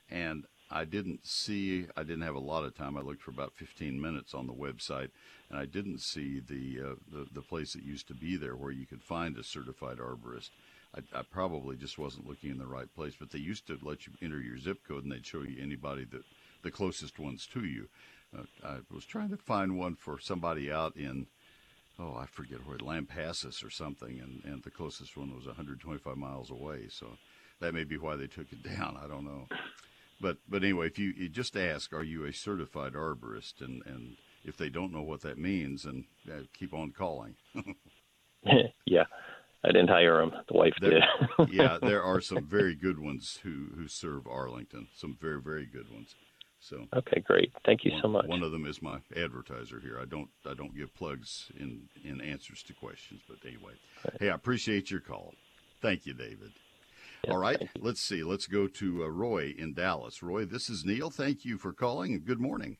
[0.09, 1.86] and I didn't see.
[1.95, 2.97] I didn't have a lot of time.
[2.97, 5.11] I looked for about 15 minutes on the website,
[5.51, 8.71] and I didn't see the uh, the, the place that used to be there where
[8.71, 10.49] you could find a certified arborist.
[10.95, 14.07] I, I, probably just wasn't looking in the right place, but they used to let
[14.07, 16.23] you enter your zip code and they'd show you anybody that
[16.65, 17.88] the closest ones to you.
[18.63, 21.27] I was trying to find one for somebody out in,
[21.99, 26.51] oh, I forget where, Lampasas or something, and, and the closest one was 125 miles
[26.51, 26.88] away.
[26.89, 27.07] So
[27.61, 28.97] that may be why they took it down.
[29.01, 29.47] I don't know.
[30.21, 34.15] But but anyway, if you, you just ask, are you a certified arborist, and and
[34.45, 37.36] if they don't know what that means, and uh, keep on calling.
[38.86, 39.03] yeah.
[39.63, 40.31] I didn't hire them.
[40.47, 41.49] The wife there, did.
[41.51, 44.88] yeah, there are some very good ones who, who serve Arlington.
[44.95, 46.13] Some very very good ones.
[46.70, 47.51] So okay, great.
[47.63, 48.28] Thank you one, so much.
[48.28, 49.99] One of them is my advertiser here.
[50.01, 54.18] I don't I don't give plugs in in answers to questions, but anyway, right.
[54.20, 55.34] hey, I appreciate your call.
[55.82, 56.51] Thank you, David.
[57.30, 58.24] All right, let's see.
[58.24, 60.24] Let's go to uh, Roy in Dallas.
[60.24, 61.09] Roy, this is Neil.
[61.11, 62.78] Thank you for calling and good morning.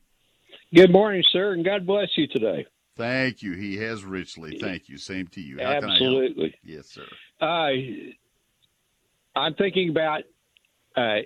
[0.74, 2.66] Good morning, sir, and God bless you today.
[2.96, 3.52] Thank you.
[3.52, 4.58] He has richly.
[4.58, 4.98] Thank you.
[4.98, 5.58] Same to you.
[5.58, 6.54] How Absolutely.
[6.64, 7.04] Yes, sir.
[7.40, 7.70] Uh,
[9.36, 10.22] I'm thinking about
[10.96, 11.20] uh,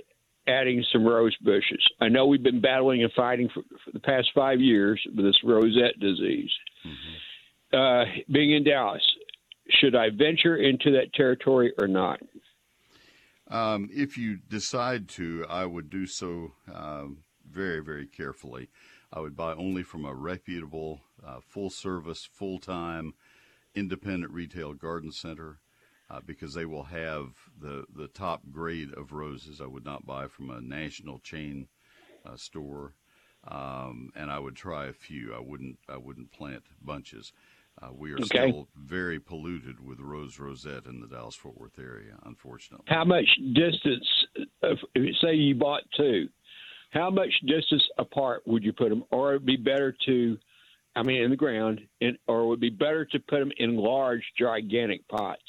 [0.51, 1.83] adding some rose bushes.
[2.01, 5.39] I know we've been battling and fighting for, for the past five years with this
[5.45, 6.51] rosette disease.
[6.87, 7.77] Mm-hmm.
[7.77, 9.03] Uh, being in Dallas,
[9.81, 12.21] should I venture into that territory or not?
[13.49, 18.69] Um, if you decide to, I would do so um, very, very carefully.
[19.13, 23.15] I would buy only from a reputable, uh, full service, full time,
[23.75, 25.59] independent retail garden center.
[26.11, 27.29] Uh, because they will have
[27.61, 29.61] the the top grade of roses.
[29.61, 31.69] I would not buy from a national chain
[32.25, 32.95] uh, store,
[33.47, 35.35] um, and I would try a few.
[35.35, 37.33] I wouldn't I wouldn't plant bunches.
[37.81, 38.49] Uh, we are Okay.
[38.49, 42.85] still very polluted with rose rosette in the Dallas Fort Worth area, unfortunately.
[42.89, 44.07] How much distance?
[44.63, 46.29] uh, If, say you bought two,
[46.91, 50.37] how much distance apart would you put them, or it'd be better to,
[50.97, 54.25] I mean, in the ground, in, or would be better to put them in large,
[54.39, 55.41] gigantic pots?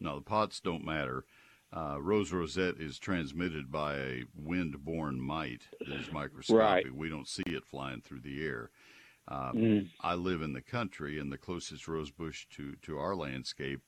[0.00, 1.24] No, the pots don't matter.
[1.72, 6.58] Uh, rose rosette is transmitted by a wind-borne mite that is microscopic.
[6.60, 6.92] Right.
[6.94, 8.70] We don't see it flying through the air.
[9.28, 9.90] Um, Mm.
[10.00, 13.82] I live in the country, and the closest rose bush to, to our landscape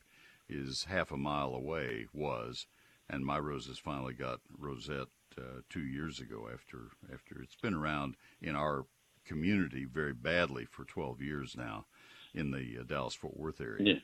[0.49, 2.07] is half a mile away.
[2.13, 2.67] Was,
[3.11, 6.49] and my roses finally got rosette uh, two years ago.
[6.53, 8.87] After after it's been around in our
[9.25, 11.87] community very badly for 12 years now,
[12.35, 13.95] in the uh, Dallas Fort Worth area.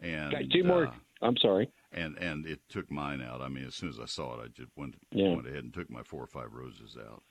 [0.00, 0.86] And Got two more.
[0.88, 0.92] uh,
[1.22, 1.70] I'm sorry.
[1.92, 3.40] and and it took mine out.
[3.40, 5.34] I mean, as soon as I saw it, I just went Yeah.
[5.34, 7.22] went ahead and took my four or five roses out.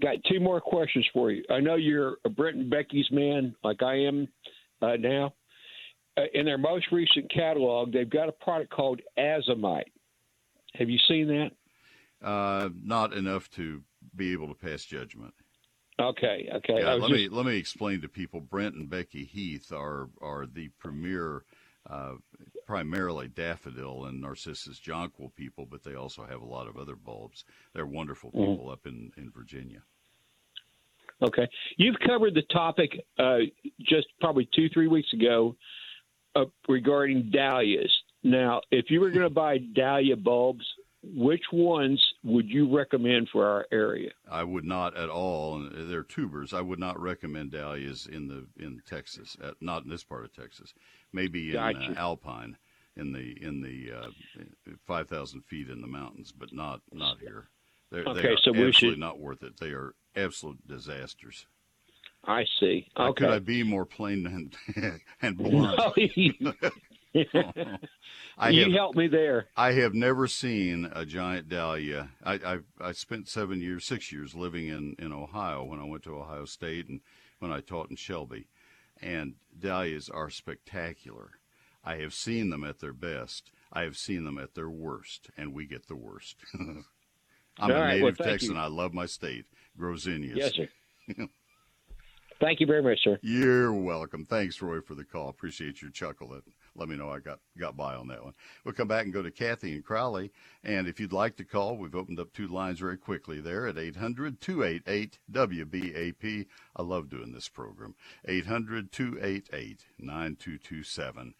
[0.00, 1.44] Got two more questions for you.
[1.50, 4.26] I know you're a Brent and Becky's man, like I am
[4.80, 5.34] uh, now.
[6.16, 9.90] Uh, in their most recent catalog, they've got a product called Azomite.
[10.74, 11.50] Have you seen that?
[12.26, 13.82] Uh, not enough to
[14.16, 15.32] be able to pass judgment.
[16.00, 16.80] Okay, okay.
[16.80, 18.40] Yeah, let me let me explain to people.
[18.40, 21.44] Brent and Becky Heath are are the premier,
[21.88, 22.14] uh,
[22.66, 27.44] primarily daffodil and narcissus jonquil people, but they also have a lot of other bulbs.
[27.74, 28.52] They're wonderful Mhm.
[28.52, 29.82] people up in in Virginia.
[31.20, 31.48] Okay.
[31.76, 33.40] You've covered the topic uh,
[33.80, 35.56] just probably two, three weeks ago
[36.34, 37.92] uh, regarding dahlias.
[38.24, 40.64] Now, if you were going to buy dahlia bulbs,
[41.02, 44.10] which ones would you recommend for our area?
[44.30, 45.66] I would not at all.
[45.72, 46.52] They're tubers.
[46.52, 49.36] I would not recommend dahlias in the in Texas.
[49.42, 50.74] Uh, not in this part of Texas.
[51.12, 52.56] Maybe in uh, Alpine,
[52.96, 54.08] in the in the uh,
[54.86, 57.48] five thousand feet in the mountains, but not not here.
[57.90, 59.58] They're, they Okay, are so we absolutely should- not worth it.
[59.58, 61.46] They are absolute disasters.
[62.24, 62.86] I see.
[62.96, 64.26] How could I be more plain
[64.76, 65.80] and and blunt?
[66.40, 66.52] No,
[68.38, 69.48] I you have- helped me there.
[69.56, 72.10] I have never seen a giant dahlia.
[72.24, 76.02] I, I I spent seven years, six years living in in Ohio when I went
[76.04, 77.00] to Ohio State and
[77.38, 78.48] when I taught in Shelby,
[79.00, 81.32] and dahlias are spectacular.
[81.84, 83.50] I have seen them at their best.
[83.72, 86.36] I have seen them at their worst, and we get the worst.
[86.54, 86.84] I'm
[87.58, 88.54] All a right, well, native thank Texan.
[88.54, 88.60] you.
[88.60, 89.44] I love my state.
[89.76, 90.36] Grow zinnias.
[90.36, 90.68] Yes, sir.
[92.40, 93.18] Thank you very much, sir.
[93.22, 94.24] You're welcome.
[94.24, 95.28] Thanks, Roy, for the call.
[95.28, 96.40] Appreciate your chuckle.
[96.74, 98.34] Let me know I got got by on that one.
[98.64, 100.32] We'll come back and go to Kathy and Crowley.
[100.64, 103.78] And if you'd like to call, we've opened up two lines very quickly there at
[103.78, 106.46] 800 288 WBAP.
[106.76, 107.94] I love doing this program.
[108.26, 111.34] 800 288 9227.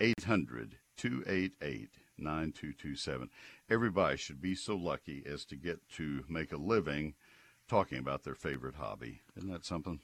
[0.00, 3.30] 800 288 9227.
[3.70, 7.14] Everybody should be so lucky as to get to make a living
[7.68, 9.20] talking about their favorite hobby.
[9.36, 10.00] Isn't that something?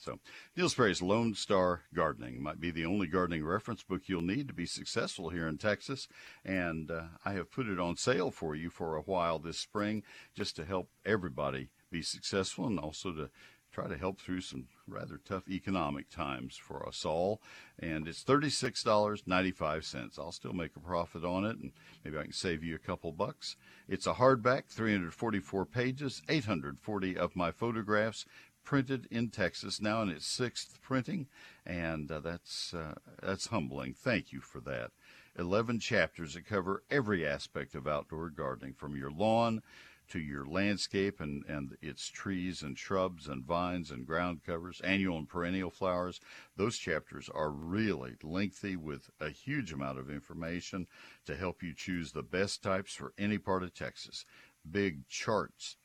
[0.00, 0.18] So,
[0.56, 4.54] Neil Sperry's Lone Star Gardening might be the only gardening reference book you'll need to
[4.54, 6.08] be successful here in Texas.
[6.42, 10.02] And uh, I have put it on sale for you for a while this spring
[10.34, 13.30] just to help everybody be successful and also to
[13.72, 17.40] try to help through some rather tough economic times for us all.
[17.78, 20.18] And it's $36.95.
[20.18, 21.72] I'll still make a profit on it and
[22.04, 23.56] maybe I can save you a couple bucks.
[23.88, 28.24] It's a hardback, 344 pages, 840 of my photographs
[28.64, 31.26] printed in Texas now in its sixth printing,
[31.66, 33.94] and uh, that's uh, that's humbling.
[33.94, 34.90] Thank you for that.
[35.38, 39.62] Eleven chapters that cover every aspect of outdoor gardening, from your lawn
[40.10, 45.16] to your landscape and, and its trees and shrubs and vines and ground covers, annual
[45.16, 46.20] and perennial flowers.
[46.56, 50.88] Those chapters are really lengthy with a huge amount of information
[51.26, 54.24] to help you choose the best types for any part of Texas.
[54.68, 55.76] Big charts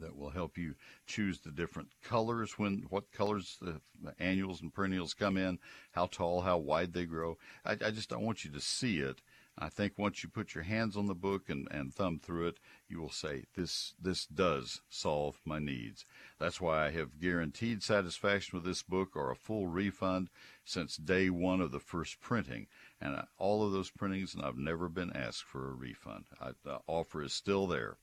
[0.00, 0.74] that will help you
[1.06, 5.58] choose the different colors when what colors the, the annuals and perennials come in,
[5.92, 7.38] how tall, how wide they grow.
[7.64, 9.20] I, I just don't want you to see it.
[9.62, 12.58] I think once you put your hands on the book and, and thumb through it,
[12.88, 16.06] you will say, this, this does solve my needs.
[16.38, 20.30] That's why I have guaranteed satisfaction with this book or a full refund
[20.64, 22.68] since day one of the first printing.
[23.02, 26.24] And uh, all of those printings, and I've never been asked for a refund.
[26.40, 27.98] I, the offer is still there.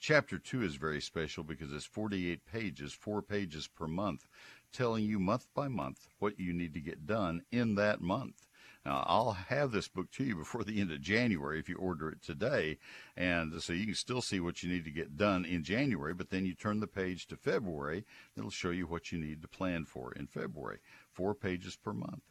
[0.00, 4.26] Chapter 2 is very special because it's 48 pages, four pages per month,
[4.72, 8.46] telling you month by month what you need to get done in that month.
[8.86, 12.08] Now, I'll have this book to you before the end of January if you order
[12.08, 12.78] it today.
[13.14, 16.30] And so you can still see what you need to get done in January, but
[16.30, 18.06] then you turn the page to February.
[18.38, 20.78] It'll show you what you need to plan for in February.
[21.12, 22.22] Four pages per month.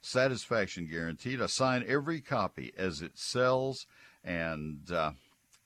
[0.00, 1.42] satisfaction guaranteed.
[1.42, 3.88] I sign every copy as it sells,
[4.22, 5.10] and uh,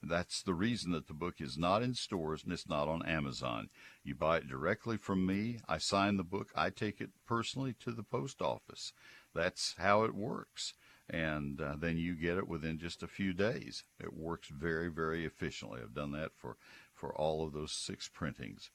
[0.09, 3.69] that's the reason that the book is not in stores and it's not on Amazon.
[4.03, 5.59] You buy it directly from me.
[5.67, 6.49] I sign the book.
[6.55, 8.93] I take it personally to the post office.
[9.33, 10.73] That's how it works.
[11.09, 13.83] And uh, then you get it within just a few days.
[13.99, 15.81] It works very, very efficiently.
[15.81, 16.57] I've done that for,
[16.93, 18.69] for all of those six printings.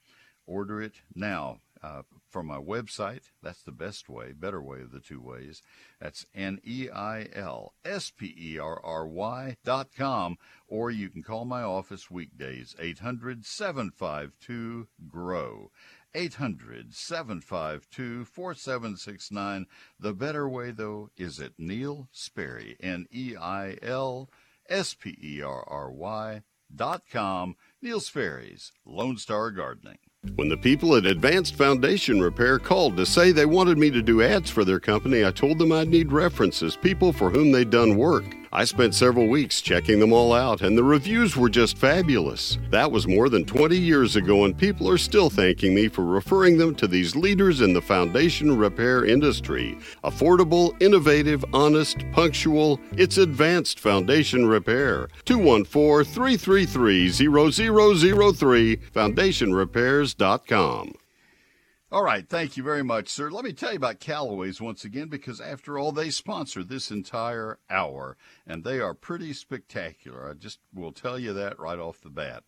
[0.46, 3.30] Order it now uh, from my website.
[3.42, 5.62] That's the best way, better way of the two ways.
[6.00, 11.08] That's N E I L S P E R R Y dot com, or you
[11.08, 15.70] can call my office weekdays, 800 752 GROW.
[16.14, 19.66] 800 752 4769.
[20.00, 24.30] The better way, though, is at Neil Sperry, N E I L
[24.68, 26.42] S P E R R Y
[26.74, 27.56] dot com.
[27.82, 29.98] Neil Sperry's Lone Star Gardening.
[30.34, 34.20] When the people at Advanced Foundation Repair called to say they wanted me to do
[34.20, 37.96] ads for their company, I told them I'd need references, people for whom they'd done
[37.96, 38.24] work.
[38.52, 42.56] I spent several weeks checking them all out, and the reviews were just fabulous.
[42.70, 46.56] That was more than 20 years ago, and people are still thanking me for referring
[46.56, 49.78] them to these leaders in the foundation repair industry.
[50.02, 55.08] Affordable, innovative, honest, punctual, it's advanced foundation repair.
[55.26, 60.92] 214 333 0003, foundationrepairs.com.
[61.90, 63.30] All right, thank you very much, sir.
[63.30, 67.58] Let me tell you about Callaway's once again, because after all, they sponsor this entire
[67.70, 70.28] hour, and they are pretty spectacular.
[70.28, 72.44] I just will tell you that right off the bat.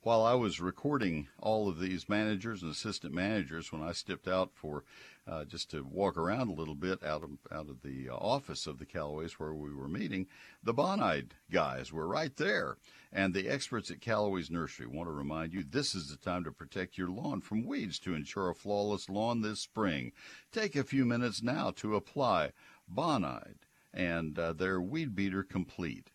[0.00, 4.52] While I was recording all of these managers and assistant managers, when I stepped out
[4.54, 4.84] for
[5.26, 8.66] uh, just to walk around a little bit out of out of the uh, office
[8.66, 10.28] of the Callaways where we were meeting,
[10.62, 12.78] the Bonide guys were right there.
[13.12, 16.52] And the experts at Callaway's Nursery want to remind you this is the time to
[16.52, 20.12] protect your lawn from weeds to ensure a flawless lawn this spring.
[20.52, 22.52] Take a few minutes now to apply
[22.92, 26.10] Bonide and uh, their Weed Beater Complete.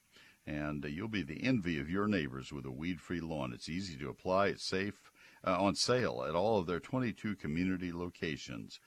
[0.46, 3.54] And uh, you'll be the envy of your neighbors with a weed free lawn.
[3.54, 5.12] It's easy to apply, it's safe,
[5.46, 8.80] uh, on sale at all of their 22 community locations.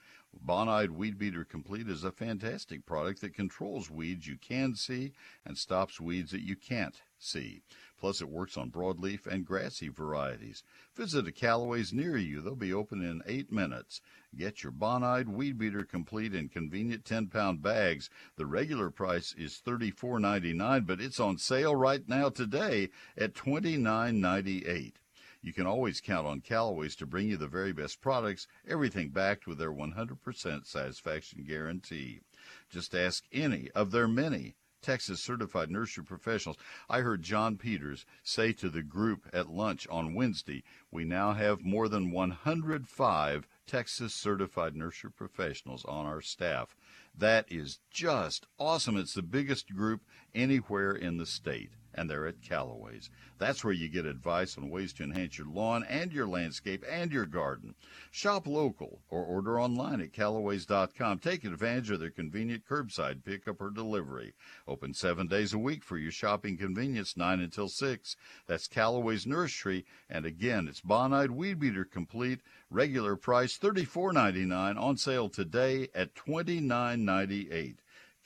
[0.45, 5.13] Bonide Weed Beater Complete is a fantastic product that controls weeds you can see
[5.45, 7.63] and stops weeds that you can't see.
[7.99, 10.63] Plus, it works on broadleaf and grassy varieties.
[10.95, 12.41] Visit a Callaway's near you.
[12.41, 14.01] They'll be open in eight minutes.
[14.35, 18.09] Get your Bonide Weed Beater Complete in convenient 10 pound bags.
[18.35, 24.93] The regular price is $34.99, but it's on sale right now today at $29.98.
[25.41, 29.47] You can always count on Callaway's to bring you the very best products, everything backed
[29.47, 32.21] with their 100% satisfaction guarantee.
[32.69, 36.57] Just ask any of their many Texas certified nursery professionals.
[36.89, 41.63] I heard John Peters say to the group at lunch on Wednesday, we now have
[41.63, 46.75] more than 105 Texas certified nursery professionals on our staff.
[47.17, 48.97] That is just awesome.
[48.97, 50.01] It's the biggest group
[50.33, 53.09] anywhere in the state and they're at Callaway's.
[53.39, 57.11] That's where you get advice on ways to enhance your lawn and your landscape and
[57.11, 57.75] your garden.
[58.11, 61.19] Shop local or order online at Callaways.com.
[61.19, 64.33] Take advantage of their convenient curbside pickup or delivery.
[64.67, 68.15] Open seven days a week for your shopping convenience, 9 until 6.
[68.47, 69.85] That's Callaway's Nursery.
[70.09, 72.41] And again, it's Bonide Weed Beater Complete.
[72.69, 77.77] Regular price $34.99 on sale today at $29.98.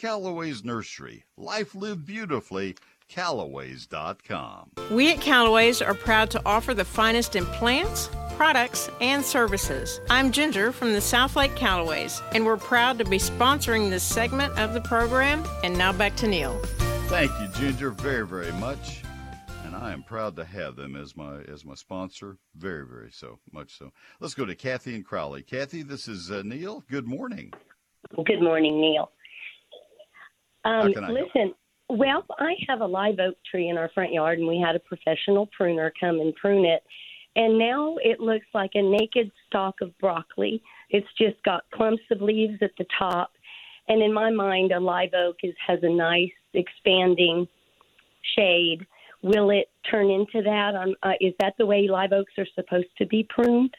[0.01, 1.25] Callaway's Nursery.
[1.37, 2.75] Life lived beautifully
[3.11, 4.71] callaways.com.
[4.89, 9.99] We at Callaways are proud to offer the finest in plants, products, and services.
[10.09, 14.73] I'm Ginger from the Southlake Callaways, and we're proud to be sponsoring this segment of
[14.73, 15.43] the program.
[15.63, 16.57] And now back to Neil.
[17.07, 19.03] Thank you, Ginger, very, very much.
[19.65, 22.37] And I am proud to have them as my as my sponsor.
[22.55, 23.91] Very, very so much so.
[24.19, 25.43] Let's go to Kathy and Crowley.
[25.43, 26.83] Kathy, this is uh, Neil.
[26.89, 27.53] Good morning.
[28.25, 29.11] Good morning, Neil.
[30.63, 31.57] Um, can I listen, help?
[31.91, 34.79] Well, I have a live oak tree in our front yard, and we had a
[34.79, 36.83] professional pruner come and prune it.
[37.35, 40.61] And now it looks like a naked stalk of broccoli.
[40.89, 43.31] It's just got clumps of leaves at the top.
[43.87, 47.47] And in my mind, a live oak is, has a nice expanding
[48.37, 48.85] shade.
[49.21, 50.75] Will it turn into that?
[50.75, 53.73] Um, uh, is that the way live oaks are supposed to be pruned?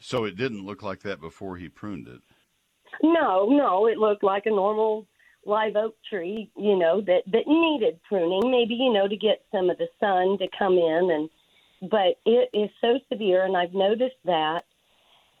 [0.00, 2.20] So it didn't look like that before he pruned it.
[3.02, 5.06] No, no, it looked like a normal
[5.46, 9.70] live oak tree, you know, that that needed pruning, maybe you know to get some
[9.70, 11.30] of the sun to come in and
[11.90, 14.62] but it is so severe and I've noticed that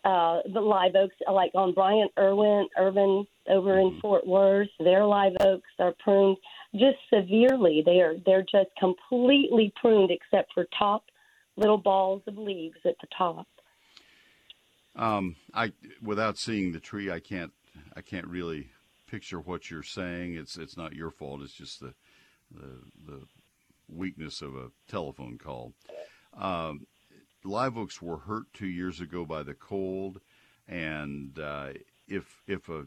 [0.04, 5.32] uh the live oaks like on Bryant Irwin Irvin over in Fort Worth, their live
[5.40, 6.36] oaks are pruned
[6.74, 7.82] just severely.
[7.84, 11.04] They are they're just completely pruned except for top
[11.56, 13.46] little balls of leaves at the top.
[14.94, 17.52] Um, I without seeing the tree, I can't
[17.94, 18.70] I can't really
[19.06, 20.34] picture what you're saying.
[20.34, 21.42] It's it's not your fault.
[21.42, 21.94] It's just the
[22.50, 23.20] the, the
[23.88, 25.72] weakness of a telephone call.
[26.34, 26.86] Um,
[27.44, 30.20] live oaks were hurt two years ago by the cold,
[30.68, 31.70] and uh,
[32.08, 32.86] if if a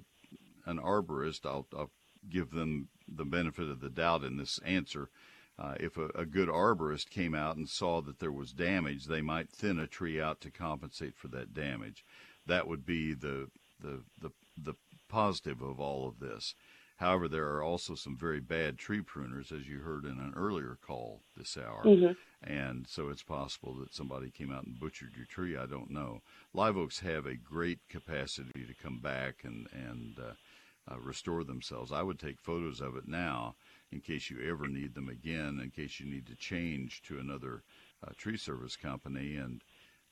[0.65, 1.91] an arborist, I'll, I'll
[2.29, 5.09] give them the benefit of the doubt in this answer.
[5.57, 9.21] Uh, if a, a, good arborist came out and saw that there was damage, they
[9.21, 12.05] might thin a tree out to compensate for that damage.
[12.45, 13.49] That would be the
[13.81, 14.73] the the, the
[15.09, 16.55] positive of all of this.
[16.97, 20.77] However, there are also some very bad tree pruners, as you heard in an earlier
[20.85, 21.83] call this hour.
[21.85, 22.11] Mm-hmm.
[22.43, 25.55] And so it's possible that somebody came out and butchered your tree.
[25.55, 26.21] I don't know.
[26.53, 31.91] Live oaks have a great capacity to come back and, and uh, uh, restore themselves.
[31.93, 33.55] I would take photos of it now
[33.91, 37.63] in case you ever need them again, in case you need to change to another
[38.05, 39.61] uh, tree service company and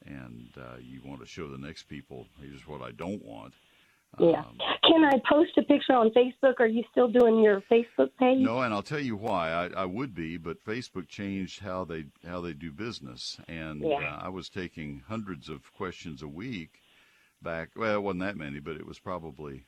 [0.06, 3.54] and uh, you want to show the next people here's what I don't want.
[4.20, 4.40] Yeah.
[4.40, 6.60] Um, Can I post a picture on Facebook?
[6.60, 8.40] Are you still doing your Facebook page?
[8.40, 9.52] No, and I'll tell you why.
[9.52, 13.98] I, I would be, but Facebook changed how they how they do business, and yeah.
[13.98, 16.82] uh, I was taking hundreds of questions a week
[17.42, 17.70] back.
[17.76, 19.66] Well, it wasn't that many, but it was probably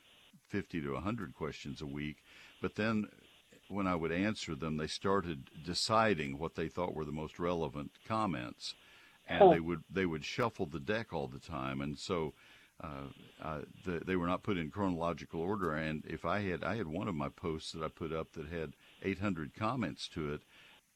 [0.48, 2.18] fifty to hundred questions a week.
[2.62, 3.08] But then
[3.68, 7.92] when I would answer them, they started deciding what they thought were the most relevant
[8.08, 8.74] comments,
[9.28, 9.54] and oh.
[9.54, 12.34] they would they would shuffle the deck all the time, and so
[12.82, 13.08] Uh,
[13.42, 15.74] uh, the, they were not put in chronological order.
[15.74, 18.48] And if I had, I had one of my posts that I put up that
[18.48, 18.74] had
[19.04, 20.42] 800 comments to it,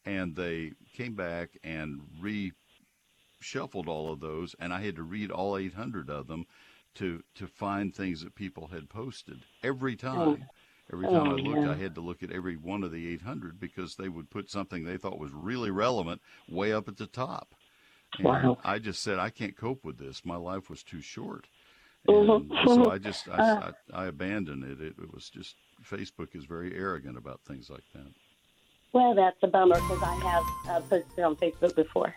[0.06, 5.58] and they came back and reshuffled all of those, and I had to read all
[5.58, 6.46] 800 of them
[6.96, 9.96] to to find things that people had posted every oh.
[9.96, 10.20] time.
[10.20, 10.38] Oh.
[10.92, 11.72] Every time oh, I looked, yeah.
[11.72, 14.84] I had to look at every one of the 800 because they would put something
[14.84, 17.56] they thought was really relevant way up at the top.
[18.18, 18.58] And wow.
[18.66, 20.26] I just said, I can't cope with this.
[20.26, 21.48] My life was too short.
[22.08, 22.68] Mm-hmm.
[22.68, 24.82] so I just I, uh, I, I, abandoned it.
[24.82, 24.96] it.
[25.02, 28.12] It was just Facebook is very arrogant about things like that.
[28.92, 32.14] Well, that's a bummer because I have uh, posted on Facebook before.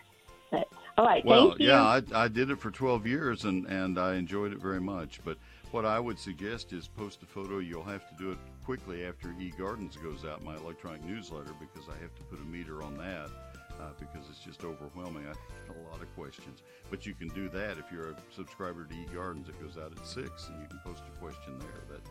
[0.51, 0.67] But,
[0.97, 4.51] all right, well, yeah, I, I did it for 12 years and, and I enjoyed
[4.51, 5.21] it very much.
[5.23, 5.37] But
[5.71, 7.59] what I would suggest is post a photo.
[7.59, 12.01] You'll have to do it quickly after eGardens goes out, my electronic newsletter, because I
[12.01, 13.29] have to put a meter on that
[13.79, 15.25] uh, because it's just overwhelming.
[15.25, 15.35] I
[15.67, 16.63] have a lot of questions.
[16.89, 19.49] But you can do that if you're a subscriber to eGardens.
[19.49, 21.83] It goes out at 6, and you can post a question there.
[21.89, 22.01] That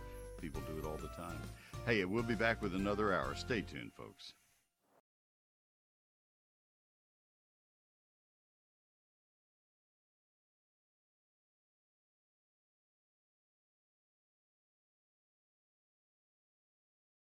[0.41, 1.41] People do it all the time.
[1.87, 3.35] Hey, we'll be back with another hour.
[3.35, 4.35] Stay tuned, folks.